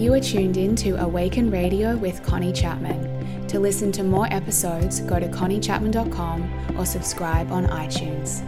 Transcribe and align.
You 0.00 0.14
are 0.14 0.20
tuned 0.20 0.56
in 0.56 0.76
to 0.76 0.92
Awaken 0.92 1.50
Radio 1.50 1.94
with 1.94 2.22
Connie 2.22 2.54
Chapman. 2.54 3.46
To 3.48 3.60
listen 3.60 3.92
to 3.92 4.02
more 4.02 4.26
episodes, 4.32 5.00
go 5.00 5.20
to 5.20 5.28
conniechapman.com 5.28 6.78
or 6.78 6.86
subscribe 6.86 7.52
on 7.52 7.66
iTunes. 7.66 8.40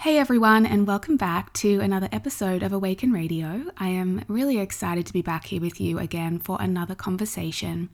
Hey 0.00 0.18
everyone, 0.18 0.66
and 0.66 0.88
welcome 0.88 1.16
back 1.16 1.52
to 1.52 1.78
another 1.78 2.08
episode 2.10 2.64
of 2.64 2.72
Awaken 2.72 3.12
Radio. 3.12 3.66
I 3.78 3.90
am 3.90 4.24
really 4.26 4.58
excited 4.58 5.06
to 5.06 5.12
be 5.12 5.22
back 5.22 5.44
here 5.44 5.60
with 5.60 5.80
you 5.80 6.00
again 6.00 6.40
for 6.40 6.56
another 6.60 6.96
conversation. 6.96 7.90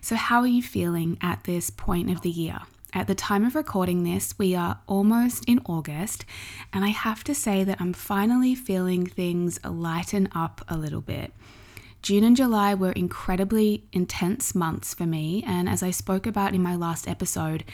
So, 0.00 0.16
how 0.16 0.40
are 0.40 0.48
you 0.48 0.64
feeling 0.64 1.16
at 1.20 1.44
this 1.44 1.70
point 1.70 2.10
of 2.10 2.22
the 2.22 2.30
year? 2.30 2.58
At 2.96 3.08
the 3.08 3.14
time 3.14 3.44
of 3.44 3.54
recording 3.54 4.04
this, 4.04 4.34
we 4.38 4.54
are 4.54 4.80
almost 4.86 5.44
in 5.44 5.60
August, 5.66 6.24
and 6.72 6.82
I 6.82 6.88
have 6.88 7.22
to 7.24 7.34
say 7.34 7.62
that 7.62 7.78
I'm 7.78 7.92
finally 7.92 8.54
feeling 8.54 9.04
things 9.04 9.60
lighten 9.62 10.30
up 10.34 10.64
a 10.66 10.78
little 10.78 11.02
bit. 11.02 11.34
June 12.00 12.24
and 12.24 12.34
July 12.34 12.72
were 12.72 12.92
incredibly 12.92 13.84
intense 13.92 14.54
months 14.54 14.94
for 14.94 15.04
me, 15.04 15.44
and 15.46 15.68
as 15.68 15.82
I 15.82 15.90
spoke 15.90 16.26
about 16.26 16.54
in 16.54 16.62
my 16.62 16.74
last 16.74 17.06
episode, 17.06 17.64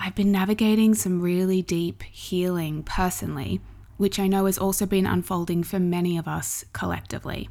I've 0.00 0.16
been 0.16 0.32
navigating 0.32 0.96
some 0.96 1.22
really 1.22 1.62
deep 1.62 2.02
healing 2.02 2.82
personally, 2.82 3.60
which 3.98 4.18
I 4.18 4.26
know 4.26 4.46
has 4.46 4.58
also 4.58 4.84
been 4.84 5.06
unfolding 5.06 5.62
for 5.62 5.78
many 5.78 6.18
of 6.18 6.26
us 6.26 6.64
collectively. 6.72 7.48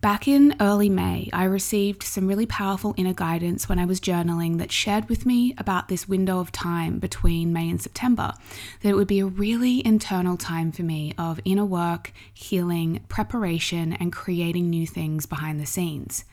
Back 0.00 0.28
in 0.28 0.54
early 0.60 0.88
May, 0.88 1.28
I 1.32 1.42
received 1.42 2.04
some 2.04 2.28
really 2.28 2.46
powerful 2.46 2.94
inner 2.96 3.12
guidance 3.12 3.68
when 3.68 3.80
I 3.80 3.84
was 3.84 4.00
journaling 4.00 4.58
that 4.58 4.70
shared 4.70 5.08
with 5.08 5.26
me 5.26 5.56
about 5.58 5.88
this 5.88 6.08
window 6.08 6.38
of 6.38 6.52
time 6.52 7.00
between 7.00 7.52
May 7.52 7.68
and 7.68 7.82
September. 7.82 8.34
That 8.82 8.90
it 8.90 8.94
would 8.94 9.08
be 9.08 9.18
a 9.18 9.26
really 9.26 9.84
internal 9.84 10.36
time 10.36 10.70
for 10.70 10.84
me 10.84 11.14
of 11.18 11.40
inner 11.44 11.64
work, 11.64 12.12
healing, 12.32 13.00
preparation, 13.08 13.92
and 13.92 14.12
creating 14.12 14.70
new 14.70 14.86
things 14.86 15.26
behind 15.26 15.60
the 15.60 15.66
scenes. 15.66 16.24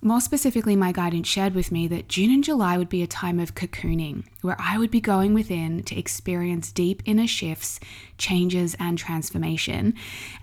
More 0.00 0.20
specifically, 0.20 0.76
my 0.76 0.92
guidance 0.92 1.26
shared 1.26 1.56
with 1.56 1.72
me 1.72 1.88
that 1.88 2.08
June 2.08 2.30
and 2.30 2.44
July 2.44 2.78
would 2.78 2.88
be 2.88 3.02
a 3.02 3.08
time 3.08 3.40
of 3.40 3.56
cocooning, 3.56 4.24
where 4.42 4.56
I 4.60 4.78
would 4.78 4.92
be 4.92 5.00
going 5.00 5.34
within 5.34 5.82
to 5.84 5.98
experience 5.98 6.70
deep 6.70 7.02
inner 7.04 7.26
shifts, 7.26 7.80
changes, 8.16 8.76
and 8.78 8.96
transformation. 8.96 9.94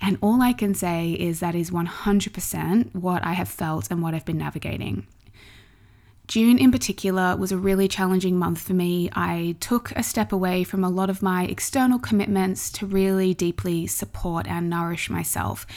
And 0.02 0.18
all 0.22 0.42
I 0.42 0.52
can 0.52 0.74
say 0.74 1.14
is 1.14 1.40
that 1.40 1.56
is 1.56 1.72
100% 1.72 2.96
what 2.96 3.26
I 3.26 3.32
have 3.32 3.48
felt 3.48 3.90
and 3.90 4.04
what 4.04 4.14
I've 4.14 4.26
been 4.26 4.38
navigating. 4.38 5.08
June, 6.28 6.58
in 6.58 6.72
particular, 6.72 7.38
was 7.38 7.52
a 7.52 7.58
really 7.58 7.88
challenging 7.88 8.38
month 8.38 8.60
for 8.60 8.74
me. 8.74 9.10
I 9.14 9.56
took 9.60 9.92
a 9.92 10.04
step 10.04 10.34
away 10.34 10.64
from 10.64 10.84
a 10.84 10.90
lot 10.90 11.10
of 11.10 11.22
my 11.22 11.46
external 11.46 12.00
commitments 12.00 12.72
to 12.72 12.86
really 12.86 13.34
deeply 13.34 13.88
support 13.88 14.48
and 14.48 14.70
nourish 14.70 15.10
myself. 15.10 15.68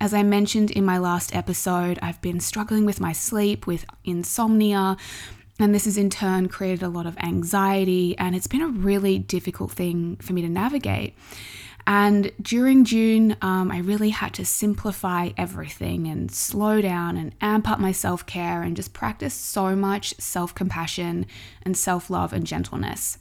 As 0.00 0.12
I 0.12 0.22
mentioned 0.22 0.70
in 0.70 0.84
my 0.84 0.98
last 0.98 1.34
episode, 1.34 1.98
I've 2.02 2.20
been 2.20 2.40
struggling 2.40 2.84
with 2.84 3.00
my 3.00 3.12
sleep, 3.12 3.66
with 3.66 3.86
insomnia, 4.04 4.96
and 5.58 5.74
this 5.74 5.86
has 5.86 5.96
in 5.96 6.10
turn 6.10 6.48
created 6.48 6.82
a 6.82 6.88
lot 6.88 7.06
of 7.06 7.16
anxiety, 7.18 8.16
and 8.18 8.36
it's 8.36 8.46
been 8.46 8.60
a 8.60 8.68
really 8.68 9.18
difficult 9.18 9.72
thing 9.72 10.16
for 10.16 10.34
me 10.34 10.42
to 10.42 10.48
navigate. 10.48 11.14
And 11.86 12.32
during 12.42 12.84
June, 12.84 13.36
um, 13.40 13.70
I 13.70 13.78
really 13.78 14.10
had 14.10 14.34
to 14.34 14.44
simplify 14.44 15.30
everything 15.38 16.08
and 16.08 16.30
slow 16.30 16.82
down 16.82 17.16
and 17.16 17.34
amp 17.40 17.68
up 17.68 17.78
my 17.78 17.92
self 17.92 18.26
care 18.26 18.62
and 18.62 18.76
just 18.76 18.92
practice 18.92 19.34
so 19.34 19.76
much 19.76 20.14
self 20.18 20.54
compassion 20.54 21.26
and 21.62 21.76
self 21.76 22.10
love 22.10 22.32
and 22.32 22.46
gentleness. 22.46 23.18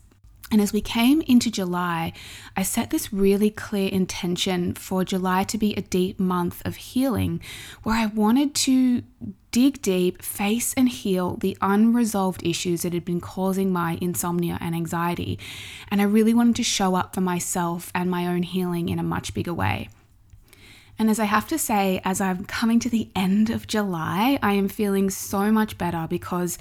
And 0.51 0.61
as 0.61 0.71
we 0.71 0.81
came 0.81 1.21
into 1.21 1.49
July, 1.49 2.13
I 2.55 2.61
set 2.61 2.91
this 2.91 3.11
really 3.11 3.49
clear 3.49 3.89
intention 3.89 4.75
for 4.75 5.03
July 5.03 5.43
to 5.45 5.57
be 5.57 5.73
a 5.73 5.81
deep 5.81 6.19
month 6.19 6.61
of 6.65 6.75
healing, 6.75 7.41
where 7.81 7.95
I 7.95 8.05
wanted 8.05 8.53
to 8.55 9.01
dig 9.49 9.81
deep, 9.81 10.21
face 10.21 10.73
and 10.75 10.87
heal 10.87 11.37
the 11.37 11.57
unresolved 11.61 12.45
issues 12.45 12.83
that 12.83 12.93
had 12.93 13.05
been 13.05 13.21
causing 13.21 13.71
my 13.71 13.97
insomnia 14.01 14.57
and 14.61 14.75
anxiety. 14.75 15.39
And 15.89 15.99
I 15.99 16.05
really 16.05 16.33
wanted 16.33 16.57
to 16.57 16.63
show 16.63 16.93
up 16.93 17.15
for 17.15 17.21
myself 17.21 17.91
and 17.95 18.11
my 18.11 18.27
own 18.27 18.43
healing 18.43 18.89
in 18.89 18.99
a 18.99 19.03
much 19.03 19.33
bigger 19.33 19.53
way. 19.53 19.89
And 20.97 21.09
as 21.09 21.19
I 21.19 21.25
have 21.25 21.47
to 21.49 21.57
say, 21.57 22.01
as 22.05 22.21
I'm 22.21 22.45
coming 22.45 22.79
to 22.81 22.89
the 22.89 23.09
end 23.15 23.49
of 23.49 23.67
July, 23.67 24.39
I 24.41 24.53
am 24.53 24.69
feeling 24.69 25.09
so 25.09 25.51
much 25.51 25.77
better 25.77 26.07
because 26.09 26.57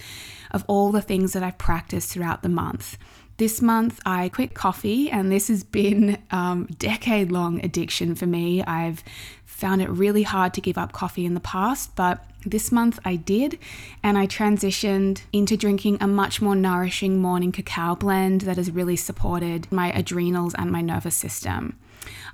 of 0.50 0.64
all 0.66 0.90
the 0.90 1.02
things 1.02 1.32
that 1.34 1.42
I've 1.42 1.58
practiced 1.58 2.10
throughout 2.10 2.42
the 2.42 2.48
month. 2.48 2.96
This 3.36 3.60
month, 3.60 4.00
I 4.06 4.28
quit 4.28 4.54
coffee, 4.54 5.10
and 5.10 5.30
this 5.30 5.48
has 5.48 5.64
been 5.64 6.18
um, 6.30 6.66
decade 6.78 7.32
long 7.32 7.64
addiction 7.64 8.14
for 8.14 8.26
me. 8.26 8.62
I've 8.62 9.02
found 9.44 9.82
it 9.82 9.90
really 9.90 10.22
hard 10.22 10.54
to 10.54 10.60
give 10.60 10.78
up 10.78 10.92
coffee 10.92 11.26
in 11.26 11.34
the 11.34 11.40
past, 11.40 11.96
but 11.96 12.24
this 12.46 12.70
month 12.70 13.00
I 13.04 13.16
did, 13.16 13.58
and 14.02 14.16
I 14.16 14.26
transitioned 14.26 15.22
into 15.32 15.56
drinking 15.56 15.98
a 16.00 16.06
much 16.06 16.40
more 16.40 16.54
nourishing 16.54 17.20
morning 17.20 17.50
cacao 17.50 17.96
blend 17.96 18.42
that 18.42 18.56
has 18.56 18.70
really 18.70 18.96
supported 18.96 19.70
my 19.72 19.90
adrenals 19.92 20.54
and 20.54 20.70
my 20.70 20.80
nervous 20.80 21.16
system. 21.16 21.76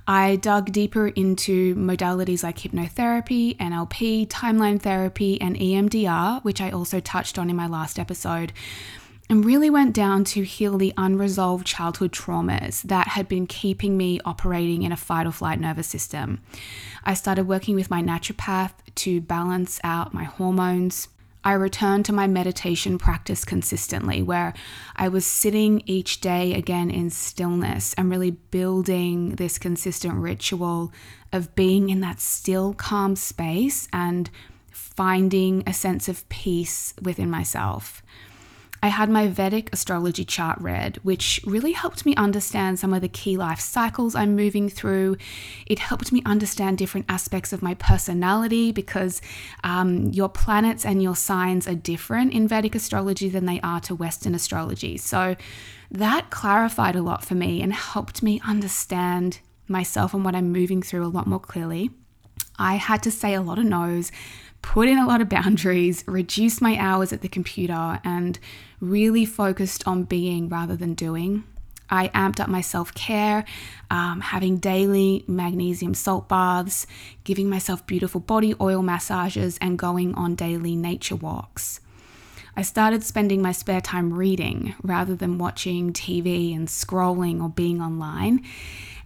I 0.07 0.35
dug 0.35 0.71
deeper 0.71 1.07
into 1.07 1.75
modalities 1.75 2.43
like 2.43 2.57
hypnotherapy, 2.57 3.55
NLP, 3.57 4.27
timeline 4.27 4.81
therapy, 4.81 5.39
and 5.39 5.55
EMDR, 5.55 6.43
which 6.43 6.59
I 6.59 6.71
also 6.71 6.99
touched 6.99 7.39
on 7.39 7.49
in 7.49 7.55
my 7.55 7.67
last 7.67 7.97
episode 7.97 8.51
and 9.31 9.45
really 9.45 9.69
went 9.69 9.95
down 9.95 10.25
to 10.25 10.43
heal 10.43 10.77
the 10.77 10.93
unresolved 10.97 11.65
childhood 11.65 12.11
traumas 12.11 12.81
that 12.81 13.07
had 13.07 13.29
been 13.29 13.47
keeping 13.47 13.95
me 13.95 14.19
operating 14.25 14.83
in 14.83 14.91
a 14.91 14.97
fight 14.97 15.25
or 15.25 15.31
flight 15.31 15.57
nervous 15.57 15.87
system. 15.87 16.41
I 17.05 17.13
started 17.13 17.47
working 17.47 17.75
with 17.75 17.89
my 17.89 18.01
naturopath 18.01 18.73
to 18.95 19.21
balance 19.21 19.79
out 19.85 20.13
my 20.13 20.25
hormones. 20.25 21.07
I 21.45 21.53
returned 21.53 22.03
to 22.07 22.13
my 22.13 22.27
meditation 22.27 22.97
practice 22.97 23.45
consistently, 23.45 24.21
where 24.21 24.53
I 24.97 25.07
was 25.07 25.25
sitting 25.25 25.81
each 25.85 26.19
day 26.19 26.53
again 26.53 26.91
in 26.91 27.09
stillness 27.09 27.93
and 27.93 28.11
really 28.11 28.31
building 28.31 29.35
this 29.37 29.57
consistent 29.57 30.15
ritual 30.15 30.91
of 31.31 31.55
being 31.55 31.89
in 31.89 32.01
that 32.01 32.19
still, 32.19 32.73
calm 32.73 33.15
space 33.15 33.87
and 33.93 34.29
finding 34.71 35.63
a 35.65 35.71
sense 35.71 36.09
of 36.09 36.27
peace 36.27 36.93
within 37.01 37.29
myself. 37.29 38.03
I 38.83 38.87
had 38.87 39.09
my 39.09 39.27
Vedic 39.27 39.69
astrology 39.71 40.25
chart 40.25 40.59
read, 40.59 40.97
which 41.03 41.39
really 41.45 41.73
helped 41.73 42.03
me 42.03 42.15
understand 42.15 42.79
some 42.79 42.93
of 42.93 43.01
the 43.01 43.07
key 43.07 43.37
life 43.37 43.59
cycles 43.59 44.15
I'm 44.15 44.35
moving 44.35 44.69
through. 44.69 45.17
It 45.67 45.77
helped 45.77 46.11
me 46.11 46.23
understand 46.25 46.79
different 46.79 47.05
aspects 47.07 47.53
of 47.53 47.61
my 47.61 47.75
personality 47.75 48.71
because 48.71 49.21
um, 49.63 50.05
your 50.07 50.29
planets 50.29 50.83
and 50.83 51.03
your 51.03 51.15
signs 51.15 51.67
are 51.67 51.75
different 51.75 52.33
in 52.33 52.47
Vedic 52.47 52.73
astrology 52.73 53.29
than 53.29 53.45
they 53.45 53.61
are 53.61 53.81
to 53.81 53.93
Western 53.93 54.33
astrology. 54.33 54.97
So 54.97 55.35
that 55.91 56.31
clarified 56.31 56.95
a 56.95 57.03
lot 57.03 57.23
for 57.23 57.35
me 57.35 57.61
and 57.61 57.73
helped 57.73 58.23
me 58.23 58.41
understand 58.47 59.41
myself 59.67 60.15
and 60.15 60.25
what 60.25 60.35
I'm 60.35 60.51
moving 60.51 60.81
through 60.81 61.05
a 61.05 61.07
lot 61.07 61.27
more 61.27 61.39
clearly. 61.39 61.91
I 62.57 62.75
had 62.75 63.03
to 63.03 63.11
say 63.11 63.33
a 63.33 63.41
lot 63.41 63.59
of 63.59 63.65
no's 63.65 64.11
put 64.61 64.87
in 64.87 64.97
a 64.97 65.07
lot 65.07 65.21
of 65.21 65.29
boundaries, 65.29 66.03
reduced 66.07 66.61
my 66.61 66.77
hours 66.77 67.11
at 67.13 67.21
the 67.21 67.29
computer, 67.29 67.99
and 68.03 68.39
really 68.79 69.25
focused 69.25 69.87
on 69.87 70.03
being 70.03 70.49
rather 70.49 70.75
than 70.75 70.93
doing. 70.93 71.43
I 71.89 72.07
amped 72.09 72.39
up 72.39 72.47
my 72.47 72.61
self 72.61 72.93
care, 72.93 73.43
um, 73.89 74.21
having 74.21 74.57
daily 74.57 75.25
magnesium 75.27 75.93
salt 75.93 76.29
baths, 76.29 76.87
giving 77.25 77.49
myself 77.49 77.85
beautiful 77.85 78.21
body 78.21 78.55
oil 78.61 78.81
massages, 78.81 79.57
and 79.59 79.77
going 79.77 80.15
on 80.15 80.35
daily 80.35 80.75
nature 80.75 81.17
walks. 81.17 81.81
I 82.55 82.63
started 82.63 83.03
spending 83.03 83.41
my 83.41 83.51
spare 83.51 83.81
time 83.81 84.13
reading 84.13 84.75
rather 84.83 85.15
than 85.15 85.37
watching 85.37 85.93
TV 85.93 86.55
and 86.55 86.67
scrolling 86.67 87.41
or 87.41 87.49
being 87.49 87.81
online. 87.81 88.45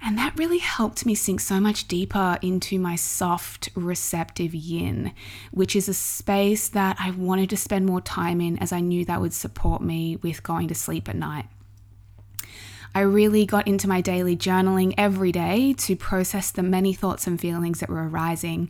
And 0.06 0.19
that 0.19 0.38
really 0.38 0.60
helped 0.60 1.04
me 1.04 1.16
sink 1.16 1.40
so 1.40 1.60
much 1.60 1.88
deeper 1.88 2.38
into 2.44 2.78
my 2.78 2.96
soft, 2.96 3.69
receptive 3.74 4.54
yin, 4.54 5.13
which 5.50 5.75
is 5.75 5.90
a 5.90 5.96
space 5.96 6.69
that 6.69 6.96
I 7.00 7.10
wanted 7.10 7.50
to 7.50 7.57
spend 7.57 7.88
more 7.88 8.02
time 8.02 8.40
in 8.40 8.60
as 8.60 8.72
I 8.72 8.81
knew 8.81 9.04
that 9.06 9.19
would 9.19 9.34
support 9.34 9.81
me 9.81 10.18
with 10.18 10.44
going 10.44 10.68
to 10.68 10.75
sleep 10.75 11.10
at 11.10 11.16
night. 11.16 11.48
I 12.94 13.00
really 13.02 13.48
got 13.48 13.68
into 13.68 13.90
my 13.90 14.00
daily 14.00 14.38
journaling 14.38 14.94
every 14.96 15.31
day 15.31 15.74
to 15.80 15.96
process 15.96 16.51
the 16.51 16.62
many 16.62 16.94
thoughts 16.94 17.25
and 17.25 17.42
feelings 17.42 17.80
that 17.80 17.90
were 17.90 18.08
arising. 18.08 18.69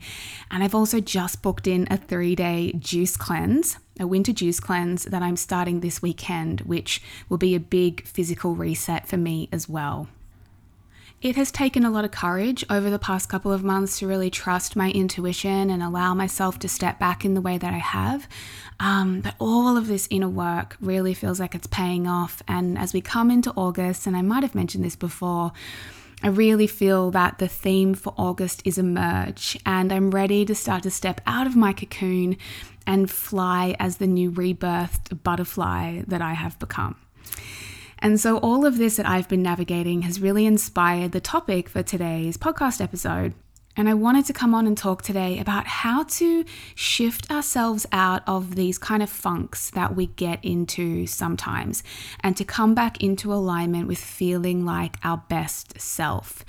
And 0.49 0.63
I've 0.63 0.73
also 0.73 1.01
just 1.01 1.41
booked 1.41 1.67
in 1.67 1.85
a 1.91 1.97
three 1.97 2.35
day 2.35 2.71
juice 2.79 3.17
cleanse, 3.17 3.77
a 3.99 4.07
winter 4.07 4.31
juice 4.31 4.61
cleanse 4.61 5.03
that 5.03 5.21
I'm 5.21 5.35
starting 5.35 5.81
this 5.81 6.01
weekend, 6.01 6.61
which 6.61 7.01
will 7.27 7.37
be 7.37 7.55
a 7.55 7.59
big 7.59 8.07
physical 8.07 8.55
reset 8.55 9.05
for 9.05 9.17
me 9.17 9.49
as 9.51 9.67
well. 9.67 10.07
It 11.21 11.37
has 11.37 11.51
taken 11.51 11.85
a 11.85 11.89
lot 11.89 12.05
of 12.05 12.11
courage 12.11 12.63
over 12.69 12.89
the 12.89 12.99
past 12.99 13.29
couple 13.29 13.51
of 13.51 13.63
months 13.63 13.99
to 13.99 14.07
really 14.07 14.29
trust 14.29 14.75
my 14.75 14.91
intuition 14.91 15.71
and 15.71 15.81
allow 15.81 16.13
myself 16.13 16.59
to 16.59 16.67
step 16.67 16.99
back 16.99 17.25
in 17.25 17.33
the 17.33 17.41
way 17.41 17.57
that 17.57 17.73
I 17.73 17.79
have. 17.79 18.27
Um, 18.79 19.21
but 19.21 19.33
all 19.39 19.77
of 19.77 19.87
this 19.87 20.07
inner 20.11 20.29
work 20.29 20.77
really 20.79 21.13
feels 21.13 21.39
like 21.39 21.55
it's 21.55 21.67
paying 21.67 22.05
off. 22.05 22.43
And 22.47 22.77
as 22.77 22.93
we 22.93 23.01
come 23.01 23.31
into 23.31 23.51
August, 23.55 24.05
and 24.05 24.15
I 24.15 24.21
might 24.21 24.43
have 24.43 24.53
mentioned 24.53 24.83
this 24.83 24.95
before, 24.95 25.51
I 26.21 26.27
really 26.27 26.67
feel 26.67 27.11
that 27.11 27.39
the 27.39 27.47
theme 27.47 27.93
for 27.93 28.13
August 28.17 28.61
is 28.65 28.77
emerge, 28.77 29.57
and 29.65 29.91
I'm 29.91 30.11
ready 30.11 30.45
to 30.45 30.55
start 30.55 30.83
to 30.83 30.91
step 30.91 31.21
out 31.25 31.47
of 31.47 31.55
my 31.55 31.73
cocoon 31.73 32.37
and 32.85 33.09
fly 33.09 33.75
as 33.79 33.97
the 33.97 34.07
new 34.07 34.31
rebirthed 34.31 35.23
butterfly 35.23 36.03
that 36.07 36.21
I 36.21 36.33
have 36.33 36.59
become. 36.59 36.97
And 38.05 38.19
so, 38.19 38.37
all 38.37 38.67
of 38.67 38.77
this 38.77 38.97
that 38.97 39.09
I've 39.09 39.27
been 39.27 39.41
navigating 39.41 40.03
has 40.03 40.21
really 40.21 40.45
inspired 40.45 41.11
the 41.11 41.19
topic 41.19 41.67
for 41.67 41.81
today's 41.81 42.37
podcast 42.37 42.79
episode. 42.79 43.33
And 43.75 43.89
I 43.89 43.95
wanted 43.95 44.25
to 44.25 44.33
come 44.33 44.53
on 44.53 44.67
and 44.67 44.77
talk 44.77 45.01
today 45.01 45.39
about 45.39 45.65
how 45.65 46.03
to 46.03 46.45
shift 46.75 47.31
ourselves 47.31 47.87
out 47.91 48.21
of 48.27 48.53
these 48.53 48.77
kind 48.77 49.01
of 49.01 49.09
funks 49.09 49.71
that 49.71 49.95
we 49.95 50.05
get 50.05 50.45
into 50.45 51.07
sometimes 51.07 51.81
and 52.19 52.37
to 52.37 52.45
come 52.45 52.75
back 52.75 53.03
into 53.03 53.33
alignment 53.33 53.87
with 53.87 53.97
feeling 53.97 54.65
like 54.65 54.97
our 55.03 55.23
best 55.27 55.81
self. 55.81 56.45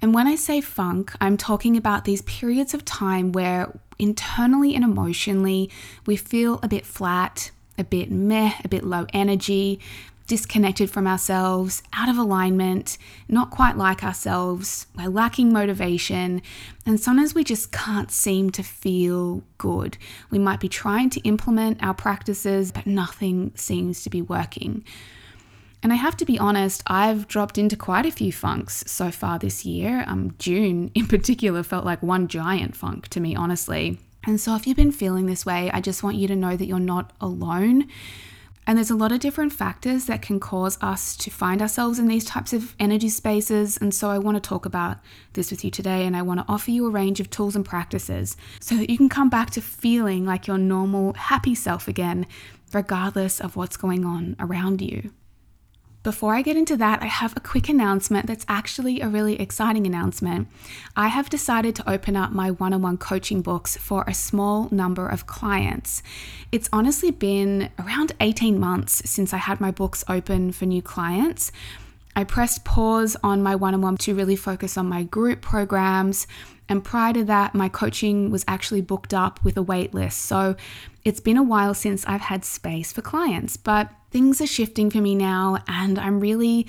And 0.00 0.14
when 0.14 0.28
I 0.28 0.36
say 0.36 0.60
funk, 0.60 1.12
I'm 1.20 1.36
talking 1.36 1.76
about 1.76 2.04
these 2.04 2.22
periods 2.22 2.74
of 2.74 2.84
time 2.84 3.32
where 3.32 3.76
internally 3.98 4.76
and 4.76 4.84
emotionally 4.84 5.68
we 6.06 6.14
feel 6.14 6.60
a 6.62 6.68
bit 6.68 6.86
flat, 6.86 7.50
a 7.76 7.82
bit 7.82 8.10
meh, 8.10 8.52
a 8.64 8.68
bit 8.68 8.84
low 8.84 9.06
energy, 9.12 9.80
disconnected 10.26 10.90
from 10.90 11.06
ourselves, 11.06 11.82
out 11.92 12.08
of 12.08 12.16
alignment, 12.16 12.98
not 13.28 13.50
quite 13.50 13.76
like 13.76 14.04
ourselves, 14.04 14.86
we're 14.96 15.08
lacking 15.08 15.52
motivation, 15.52 16.42
and 16.86 16.98
sometimes 16.98 17.34
we 17.34 17.44
just 17.44 17.72
can't 17.72 18.10
seem 18.10 18.50
to 18.50 18.62
feel 18.62 19.42
good. 19.58 19.98
We 20.30 20.38
might 20.38 20.60
be 20.60 20.68
trying 20.68 21.10
to 21.10 21.20
implement 21.20 21.82
our 21.82 21.94
practices, 21.94 22.72
but 22.72 22.86
nothing 22.86 23.52
seems 23.54 24.02
to 24.04 24.10
be 24.10 24.22
working. 24.22 24.84
And 25.82 25.92
I 25.92 25.96
have 25.96 26.16
to 26.18 26.24
be 26.24 26.38
honest, 26.38 26.82
I've 26.86 27.26
dropped 27.26 27.58
into 27.58 27.76
quite 27.76 28.06
a 28.06 28.12
few 28.12 28.32
funks 28.32 28.84
so 28.86 29.10
far 29.10 29.38
this 29.38 29.64
year. 29.64 30.04
Um, 30.06 30.34
June 30.38 30.90
in 30.94 31.06
particular 31.06 31.62
felt 31.62 31.84
like 31.84 32.02
one 32.02 32.28
giant 32.28 32.76
funk 32.76 33.08
to 33.08 33.20
me, 33.20 33.34
honestly. 33.34 33.98
And 34.24 34.40
so, 34.40 34.54
if 34.54 34.68
you've 34.68 34.76
been 34.76 34.92
feeling 34.92 35.26
this 35.26 35.44
way, 35.44 35.68
I 35.72 35.80
just 35.80 36.04
want 36.04 36.16
you 36.16 36.28
to 36.28 36.36
know 36.36 36.56
that 36.56 36.66
you're 36.66 36.78
not 36.78 37.12
alone. 37.20 37.88
And 38.66 38.78
there's 38.78 38.90
a 38.90 38.96
lot 38.96 39.10
of 39.10 39.20
different 39.20 39.52
factors 39.52 40.04
that 40.06 40.22
can 40.22 40.38
cause 40.38 40.78
us 40.80 41.16
to 41.16 41.30
find 41.30 41.60
ourselves 41.60 41.98
in 41.98 42.06
these 42.06 42.24
types 42.24 42.52
of 42.52 42.76
energy 42.78 43.08
spaces. 43.08 43.76
And 43.76 43.92
so 43.92 44.08
I 44.08 44.18
want 44.18 44.36
to 44.36 44.48
talk 44.48 44.64
about 44.64 44.98
this 45.32 45.50
with 45.50 45.64
you 45.64 45.70
today. 45.70 46.06
And 46.06 46.16
I 46.16 46.22
want 46.22 46.40
to 46.40 46.46
offer 46.48 46.70
you 46.70 46.86
a 46.86 46.90
range 46.90 47.18
of 47.18 47.28
tools 47.28 47.56
and 47.56 47.64
practices 47.64 48.36
so 48.60 48.76
that 48.76 48.88
you 48.88 48.96
can 48.96 49.08
come 49.08 49.28
back 49.28 49.50
to 49.50 49.60
feeling 49.60 50.24
like 50.24 50.46
your 50.46 50.58
normal, 50.58 51.14
happy 51.14 51.54
self 51.54 51.88
again, 51.88 52.26
regardless 52.72 53.40
of 53.40 53.56
what's 53.56 53.76
going 53.76 54.04
on 54.04 54.36
around 54.38 54.80
you. 54.80 55.10
Before 56.02 56.34
I 56.34 56.42
get 56.42 56.56
into 56.56 56.76
that, 56.78 57.00
I 57.00 57.06
have 57.06 57.32
a 57.36 57.40
quick 57.40 57.68
announcement 57.68 58.26
that's 58.26 58.44
actually 58.48 59.00
a 59.00 59.08
really 59.08 59.40
exciting 59.40 59.86
announcement. 59.86 60.48
I 60.96 61.06
have 61.06 61.30
decided 61.30 61.76
to 61.76 61.88
open 61.88 62.16
up 62.16 62.32
my 62.32 62.50
one 62.50 62.72
on 62.72 62.82
one 62.82 62.98
coaching 62.98 63.40
books 63.40 63.76
for 63.76 64.02
a 64.08 64.12
small 64.12 64.68
number 64.72 65.06
of 65.06 65.28
clients. 65.28 66.02
It's 66.50 66.68
honestly 66.72 67.12
been 67.12 67.70
around 67.78 68.12
18 68.18 68.58
months 68.58 69.08
since 69.08 69.32
I 69.32 69.36
had 69.36 69.60
my 69.60 69.70
books 69.70 70.02
open 70.08 70.50
for 70.50 70.66
new 70.66 70.82
clients. 70.82 71.52
I 72.16 72.24
pressed 72.24 72.64
pause 72.64 73.16
on 73.22 73.40
my 73.40 73.54
one 73.54 73.72
on 73.72 73.80
one 73.80 73.96
to 73.98 74.14
really 74.14 74.36
focus 74.36 74.76
on 74.76 74.88
my 74.88 75.04
group 75.04 75.40
programs. 75.40 76.26
And 76.68 76.82
prior 76.82 77.12
to 77.12 77.24
that, 77.24 77.54
my 77.54 77.68
coaching 77.68 78.28
was 78.32 78.44
actually 78.48 78.80
booked 78.80 79.14
up 79.14 79.42
with 79.44 79.56
a 79.56 79.62
wait 79.62 79.94
list. 79.94 80.22
So 80.22 80.56
it's 81.04 81.20
been 81.20 81.36
a 81.36 81.44
while 81.44 81.74
since 81.74 82.04
I've 82.06 82.22
had 82.22 82.44
space 82.44 82.92
for 82.92 83.02
clients, 83.02 83.56
but 83.56 83.88
things 84.12 84.40
are 84.40 84.46
shifting 84.46 84.90
for 84.90 84.98
me 84.98 85.14
now, 85.14 85.58
and 85.66 85.98
I'm 85.98 86.20
really 86.20 86.66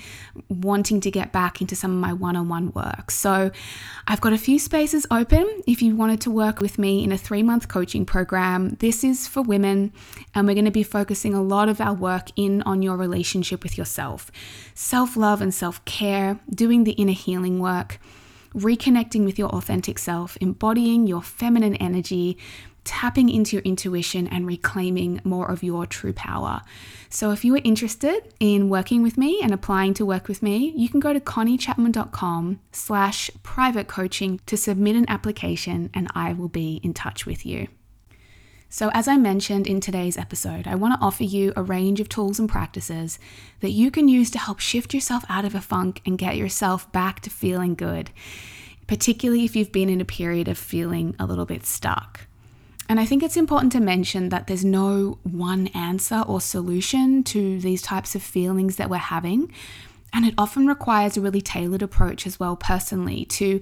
wanting 0.48 1.00
to 1.02 1.10
get 1.10 1.30
back 1.30 1.60
into 1.60 1.76
some 1.76 1.92
of 1.92 1.98
my 1.98 2.12
one 2.12 2.36
on 2.36 2.48
one 2.48 2.72
work. 2.72 3.10
So, 3.10 3.50
I've 4.06 4.20
got 4.20 4.32
a 4.32 4.38
few 4.38 4.58
spaces 4.58 5.06
open 5.10 5.62
if 5.66 5.82
you 5.82 5.94
wanted 5.94 6.20
to 6.22 6.30
work 6.30 6.60
with 6.60 6.78
me 6.78 7.04
in 7.04 7.12
a 7.12 7.18
three 7.18 7.42
month 7.42 7.68
coaching 7.68 8.06
program. 8.06 8.76
This 8.80 9.04
is 9.04 9.28
for 9.28 9.42
women, 9.42 9.92
and 10.34 10.46
we're 10.46 10.54
going 10.54 10.64
to 10.64 10.70
be 10.70 10.82
focusing 10.82 11.34
a 11.34 11.42
lot 11.42 11.68
of 11.68 11.80
our 11.80 11.94
work 11.94 12.28
in 12.34 12.62
on 12.62 12.82
your 12.82 12.96
relationship 12.96 13.62
with 13.62 13.76
yourself, 13.76 14.32
self 14.74 15.16
love 15.16 15.40
and 15.42 15.52
self 15.52 15.84
care, 15.84 16.40
doing 16.50 16.84
the 16.84 16.92
inner 16.92 17.12
healing 17.12 17.60
work 17.60 18.00
reconnecting 18.54 19.24
with 19.24 19.38
your 19.38 19.48
authentic 19.48 19.98
self, 19.98 20.38
embodying 20.40 21.06
your 21.06 21.22
feminine 21.22 21.74
energy, 21.76 22.38
tapping 22.84 23.28
into 23.28 23.56
your 23.56 23.62
intuition 23.62 24.26
and 24.28 24.46
reclaiming 24.46 25.20
more 25.24 25.50
of 25.50 25.62
your 25.62 25.86
true 25.86 26.12
power. 26.12 26.62
So, 27.08 27.30
if 27.30 27.44
you 27.44 27.54
are 27.54 27.60
interested 27.64 28.32
in 28.40 28.68
working 28.68 29.02
with 29.02 29.16
me 29.16 29.40
and 29.42 29.52
applying 29.52 29.94
to 29.94 30.06
work 30.06 30.28
with 30.28 30.42
me, 30.42 30.72
you 30.76 30.88
can 30.88 31.00
go 31.00 31.12
to 31.12 31.20
conniechapman.com 31.20 32.60
slash 32.72 33.30
private 33.42 33.88
coaching 33.88 34.40
to 34.46 34.56
submit 34.56 34.96
an 34.96 35.08
application 35.08 35.90
and 35.94 36.08
I 36.14 36.32
will 36.32 36.48
be 36.48 36.80
in 36.82 36.94
touch 36.94 37.26
with 37.26 37.46
you. 37.46 37.68
So, 38.68 38.90
as 38.92 39.06
I 39.06 39.16
mentioned 39.16 39.68
in 39.68 39.78
today's 39.78 40.18
episode, 40.18 40.66
I 40.66 40.74
want 40.74 40.94
to 40.94 41.06
offer 41.06 41.22
you 41.22 41.52
a 41.54 41.62
range 41.62 42.00
of 42.00 42.08
tools 42.08 42.40
and 42.40 42.48
practices 42.48 43.20
that 43.60 43.70
you 43.70 43.92
can 43.92 44.08
use 44.08 44.32
to 44.32 44.38
help 44.40 44.58
shift 44.58 44.92
yourself 44.92 45.24
out 45.28 45.44
of 45.44 45.54
a 45.54 45.60
funk 45.60 46.02
and 46.04 46.18
get 46.18 46.36
yourself 46.36 46.90
back 46.90 47.20
to 47.20 47.30
feeling 47.30 47.76
good, 47.76 48.10
particularly 48.88 49.44
if 49.44 49.54
you've 49.54 49.70
been 49.70 49.88
in 49.88 50.00
a 50.00 50.04
period 50.04 50.48
of 50.48 50.58
feeling 50.58 51.14
a 51.20 51.24
little 51.24 51.46
bit 51.46 51.64
stuck. 51.64 52.26
And 52.88 53.00
I 53.00 53.06
think 53.06 53.22
it's 53.22 53.36
important 53.36 53.72
to 53.72 53.80
mention 53.80 54.28
that 54.28 54.46
there's 54.46 54.64
no 54.64 55.18
one 55.22 55.68
answer 55.68 56.22
or 56.26 56.40
solution 56.40 57.22
to 57.24 57.58
these 57.60 57.80
types 57.80 58.14
of 58.14 58.22
feelings 58.22 58.76
that 58.76 58.90
we're 58.90 58.96
having. 58.98 59.52
And 60.12 60.24
it 60.24 60.34
often 60.38 60.66
requires 60.66 61.16
a 61.16 61.20
really 61.20 61.40
tailored 61.40 61.82
approach 61.82 62.26
as 62.26 62.38
well, 62.38 62.56
personally, 62.56 63.24
to 63.26 63.60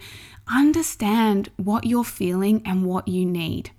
understand 0.52 1.50
what 1.56 1.84
you're 1.86 2.04
feeling 2.04 2.62
and 2.66 2.84
what 2.84 3.08
you 3.08 3.24
need. 3.24 3.70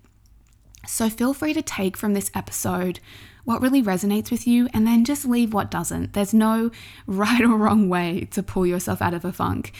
So 0.87 1.09
feel 1.09 1.33
free 1.33 1.53
to 1.53 1.61
take 1.61 1.95
from 1.95 2.13
this 2.13 2.31
episode 2.33 2.99
what 3.43 3.61
really 3.61 3.83
resonates 3.83 4.31
with 4.31 4.47
you 4.47 4.69
and 4.73 4.87
then 4.87 5.03
just 5.03 5.25
leave 5.25 5.53
what 5.53 5.69
doesn't. 5.69 6.13
There's 6.13 6.33
no 6.33 6.71
right 7.07 7.41
or 7.41 7.57
wrong 7.57 7.89
way 7.89 8.27
to 8.31 8.41
pull 8.41 8.65
yourself 8.65 9.01
out 9.01 9.13
of 9.13 9.25
a 9.25 9.33
funk. 9.33 9.73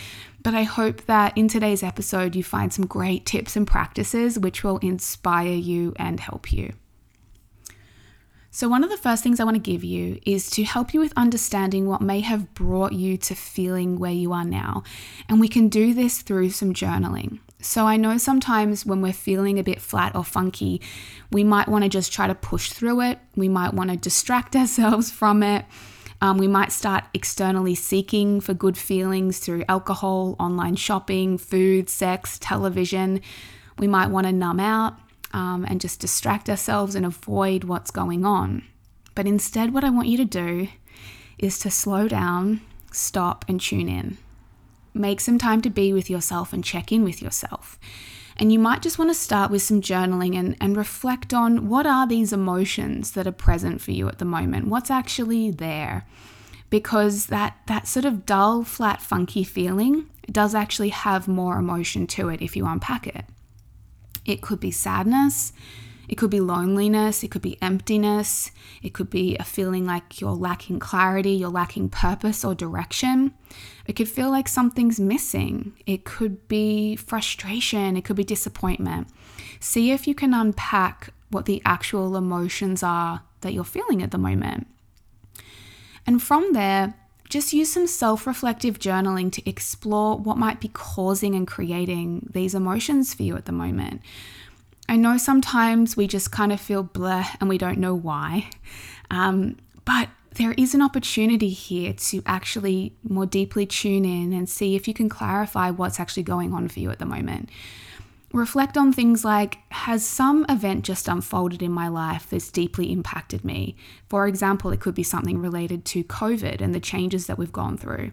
But 0.44 0.54
I 0.54 0.64
hope 0.64 1.06
that 1.06 1.38
in 1.38 1.48
today's 1.48 1.84
episode, 1.84 2.36
you 2.36 2.44
find 2.44 2.72
some 2.72 2.86
great 2.86 3.26
tips 3.26 3.56
and 3.56 3.66
practices 3.66 4.38
which 4.38 4.64
will 4.64 4.78
inspire 4.80 5.54
you 5.54 5.94
and 5.96 6.20
help 6.20 6.52
you. 6.52 6.74
So, 8.52 8.70
one 8.70 8.84
of 8.84 8.92
the 8.92 8.98
first 8.98 9.24
things 9.24 9.40
I 9.40 9.46
want 9.46 9.56
to 9.56 9.72
give 9.72 9.84
you 9.84 10.20
is 10.28 10.48
to 10.52 10.64
help 10.64 10.94
you 10.94 11.00
with 11.00 11.12
understanding 11.16 11.88
what 11.88 12.02
may 12.02 12.20
have 12.20 12.54
brought 12.54 12.94
you 12.94 13.18
to 13.18 13.34
feeling 13.34 13.98
where 13.98 14.12
you 14.12 14.32
are 14.32 14.46
now. 14.46 14.84
And 15.28 15.40
we 15.40 15.48
can 15.48 15.70
do 15.70 15.96
this 15.96 16.22
through 16.22 16.52
some 16.52 16.72
journaling. 16.72 17.40
So, 17.62 17.88
I 17.88 17.98
know 17.98 18.20
sometimes 18.20 18.86
when 18.86 19.02
we're 19.02 19.12
feeling 19.12 19.58
a 19.58 19.64
bit 19.64 19.82
flat 19.82 20.16
or 20.16 20.24
funky, 20.24 20.82
we 21.32 21.44
might 21.44 21.68
want 21.68 21.84
to 21.84 21.90
just 21.90 22.14
try 22.14 22.28
to 22.28 22.36
push 22.36 22.72
through 22.72 23.02
it. 23.02 23.18
We 23.36 23.50
might 23.50 23.74
want 23.74 23.90
to 23.90 23.98
distract 23.98 24.56
ourselves 24.58 25.10
from 25.10 25.42
it. 25.42 25.66
Um, 26.24 26.38
we 26.38 26.48
might 26.48 26.72
start 26.72 27.04
externally 27.14 27.76
seeking 27.76 28.40
for 28.40 28.54
good 28.54 28.78
feelings 28.78 29.40
through 29.40 29.66
alcohol, 29.68 30.38
online 30.40 30.78
shopping, 30.78 31.38
food, 31.38 31.90
sex, 31.90 32.40
television. 32.40 33.20
We 33.78 33.88
might 33.88 34.08
want 34.08 34.28
to 34.28 34.32
numb 34.32 34.62
out 34.62 34.96
um, 35.34 35.66
and 35.68 35.82
just 35.82 36.00
distract 36.00 36.50
ourselves 36.50 36.96
and 36.96 37.06
avoid 37.06 37.66
what's 37.66 37.92
going 37.92 38.24
on. 38.24 38.64
But 39.16 39.28
instead, 39.28 39.74
what 39.74 39.84
I 39.84 39.90
want 39.90 40.08
you 40.08 40.16
to 40.16 40.24
do 40.24 40.70
is 41.40 41.60
to 41.60 41.70
slow 41.70 42.08
down, 42.08 42.62
stop, 42.94 43.44
and 43.50 43.60
tune 43.60 43.90
in. 43.90 44.18
Make 44.94 45.20
some 45.20 45.38
time 45.38 45.62
to 45.64 45.70
be 45.70 45.92
with 45.92 46.10
yourself 46.10 46.54
and 46.54 46.64
check 46.64 46.94
in 46.94 47.04
with 47.04 47.22
yourself. 47.22 47.78
And 48.38 48.52
you 48.52 48.60
might 48.60 48.82
just 48.82 48.98
want 48.98 49.10
to 49.10 49.16
start 49.16 49.52
with 49.52 49.62
some 49.62 49.82
journaling 49.82 50.36
and, 50.36 50.56
and 50.60 50.76
reflect 50.76 51.34
on 51.34 51.70
what 51.70 51.86
are 51.86 52.08
these 52.08 52.34
emotions 52.34 53.12
that 53.12 53.28
are 53.28 53.32
present 53.32 53.82
for 53.82 53.92
you 53.92 54.08
at 54.08 54.20
the 54.20 54.26
moment? 54.26 54.68
What's 54.68 54.90
actually 54.90 55.52
there? 55.52 56.06
Because 56.70 57.28
that, 57.28 57.58
that 57.68 57.88
sort 57.88 58.06
of 58.06 58.26
dull, 58.26 58.64
flat, 58.64 59.02
funky 59.02 59.44
feeling 59.44 60.10
does 60.32 60.56
actually 60.56 60.90
have 60.90 61.28
more 61.28 61.58
emotion 61.58 62.08
to 62.08 62.30
it 62.30 62.42
if 62.42 62.56
you 62.56 62.66
unpack 62.66 63.06
it. 63.06 63.26
It 64.26 64.42
could 64.42 64.60
be 64.60 64.72
sadness, 64.72 65.54
it 66.08 66.16
could 66.16 66.30
be 66.30 66.40
loneliness, 66.40 67.24
it 67.24 67.32
could 67.32 67.42
be 67.42 67.62
emptiness, 67.62 68.52
it 68.82 68.94
could 68.94 69.10
be 69.10 69.38
a 69.38 69.44
feeling 69.44 69.86
like 69.86 70.20
you're 70.20 70.32
lacking 70.32 70.80
clarity, 70.80 71.32
you're 71.32 71.50
lacking 71.50 71.90
purpose 71.90 72.44
or 72.44 72.54
direction. 72.54 73.34
It 73.86 73.94
could 73.94 74.10
feel 74.10 74.30
like 74.30 74.48
something's 74.48 75.00
missing. 75.00 75.74
It 75.86 76.04
could 76.04 76.48
be 76.48 76.96
frustration, 76.96 77.96
it 77.96 78.04
could 78.04 78.16
be 78.16 78.24
disappointment. 78.24 79.08
See 79.60 79.92
if 79.92 80.08
you 80.08 80.16
can 80.16 80.34
unpack 80.34 81.14
what 81.30 81.46
the 81.46 81.62
actual 81.66 82.16
emotions 82.16 82.84
are 82.84 83.22
that 83.42 83.54
you're 83.54 83.64
feeling 83.64 84.02
at 84.02 84.12
the 84.12 84.18
moment. 84.18 84.68
And 86.06 86.22
from 86.22 86.54
there, 86.54 86.96
just 87.30 87.54
use 87.54 87.72
some 87.72 87.88
self 87.88 88.28
reflective 88.28 88.78
journaling 88.78 89.32
to 89.32 89.50
explore 89.50 90.18
what 90.18 90.38
might 90.38 90.60
be 90.60 90.68
causing 90.68 91.34
and 91.34 91.48
creating 91.48 92.30
these 92.32 92.54
emotions 92.54 93.14
for 93.14 93.24
you 93.24 93.36
at 93.36 93.46
the 93.46 93.52
moment. 93.52 94.02
I 94.90 94.98
know 94.98 95.18
sometimes 95.18 95.96
we 95.96 96.08
just 96.08 96.32
kind 96.32 96.52
of 96.52 96.60
feel 96.60 96.84
bleh 96.84 97.26
and 97.40 97.50
we 97.50 97.58
don't 97.58 97.78
know 97.78 97.96
why. 97.96 98.50
Um, 99.10 99.58
but 99.86 100.10
there 100.36 100.54
is 100.54 100.74
an 100.74 100.82
opportunity 100.82 101.50
here 101.50 101.94
to 101.94 102.22
actually 102.26 102.96
more 103.04 103.26
deeply 103.26 103.66
tune 103.66 104.06
in 104.06 104.34
and 104.34 104.50
see 104.50 104.76
if 104.76 104.88
you 104.88 104.94
can 104.94 105.10
clarify 105.10 105.70
what's 105.70 106.00
actually 106.00 106.24
going 106.24 106.54
on 106.54 106.68
for 106.68 106.80
you 106.80 106.90
at 106.90 107.00
the 107.00 107.06
moment. 107.06 107.50
Reflect 108.32 108.78
on 108.78 108.92
things 108.92 109.24
like 109.24 109.60
Has 109.70 110.04
some 110.04 110.44
event 110.50 110.84
just 110.84 111.08
unfolded 111.08 111.62
in 111.62 111.72
my 111.72 111.88
life 111.88 112.28
that's 112.30 112.50
deeply 112.50 112.92
impacted 112.92 113.46
me? 113.46 113.76
For 114.10 114.28
example, 114.28 114.72
it 114.72 114.80
could 114.80 114.96
be 114.96 115.04
something 115.04 115.40
related 115.40 115.86
to 115.86 116.04
COVID 116.04 116.60
and 116.60 116.74
the 116.74 116.80
changes 116.80 117.28
that 117.28 117.38
we've 117.38 117.52
gone 117.52 117.78
through. 117.78 118.12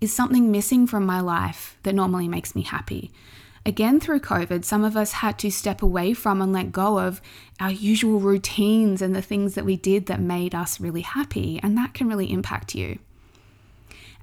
Is 0.00 0.14
something 0.14 0.50
missing 0.50 0.88
from 0.88 1.06
my 1.06 1.20
life 1.20 1.78
that 1.84 1.94
normally 1.94 2.26
makes 2.26 2.56
me 2.56 2.62
happy? 2.62 3.12
Again, 3.66 3.98
through 3.98 4.20
COVID, 4.20 4.64
some 4.64 4.84
of 4.84 4.96
us 4.96 5.10
had 5.10 5.40
to 5.40 5.50
step 5.50 5.82
away 5.82 6.14
from 6.14 6.40
and 6.40 6.52
let 6.52 6.70
go 6.70 7.00
of 7.00 7.20
our 7.58 7.72
usual 7.72 8.20
routines 8.20 9.02
and 9.02 9.12
the 9.12 9.20
things 9.20 9.56
that 9.56 9.64
we 9.64 9.76
did 9.76 10.06
that 10.06 10.20
made 10.20 10.54
us 10.54 10.78
really 10.78 11.00
happy, 11.00 11.58
and 11.64 11.76
that 11.76 11.92
can 11.92 12.06
really 12.06 12.30
impact 12.30 12.76
you. 12.76 13.00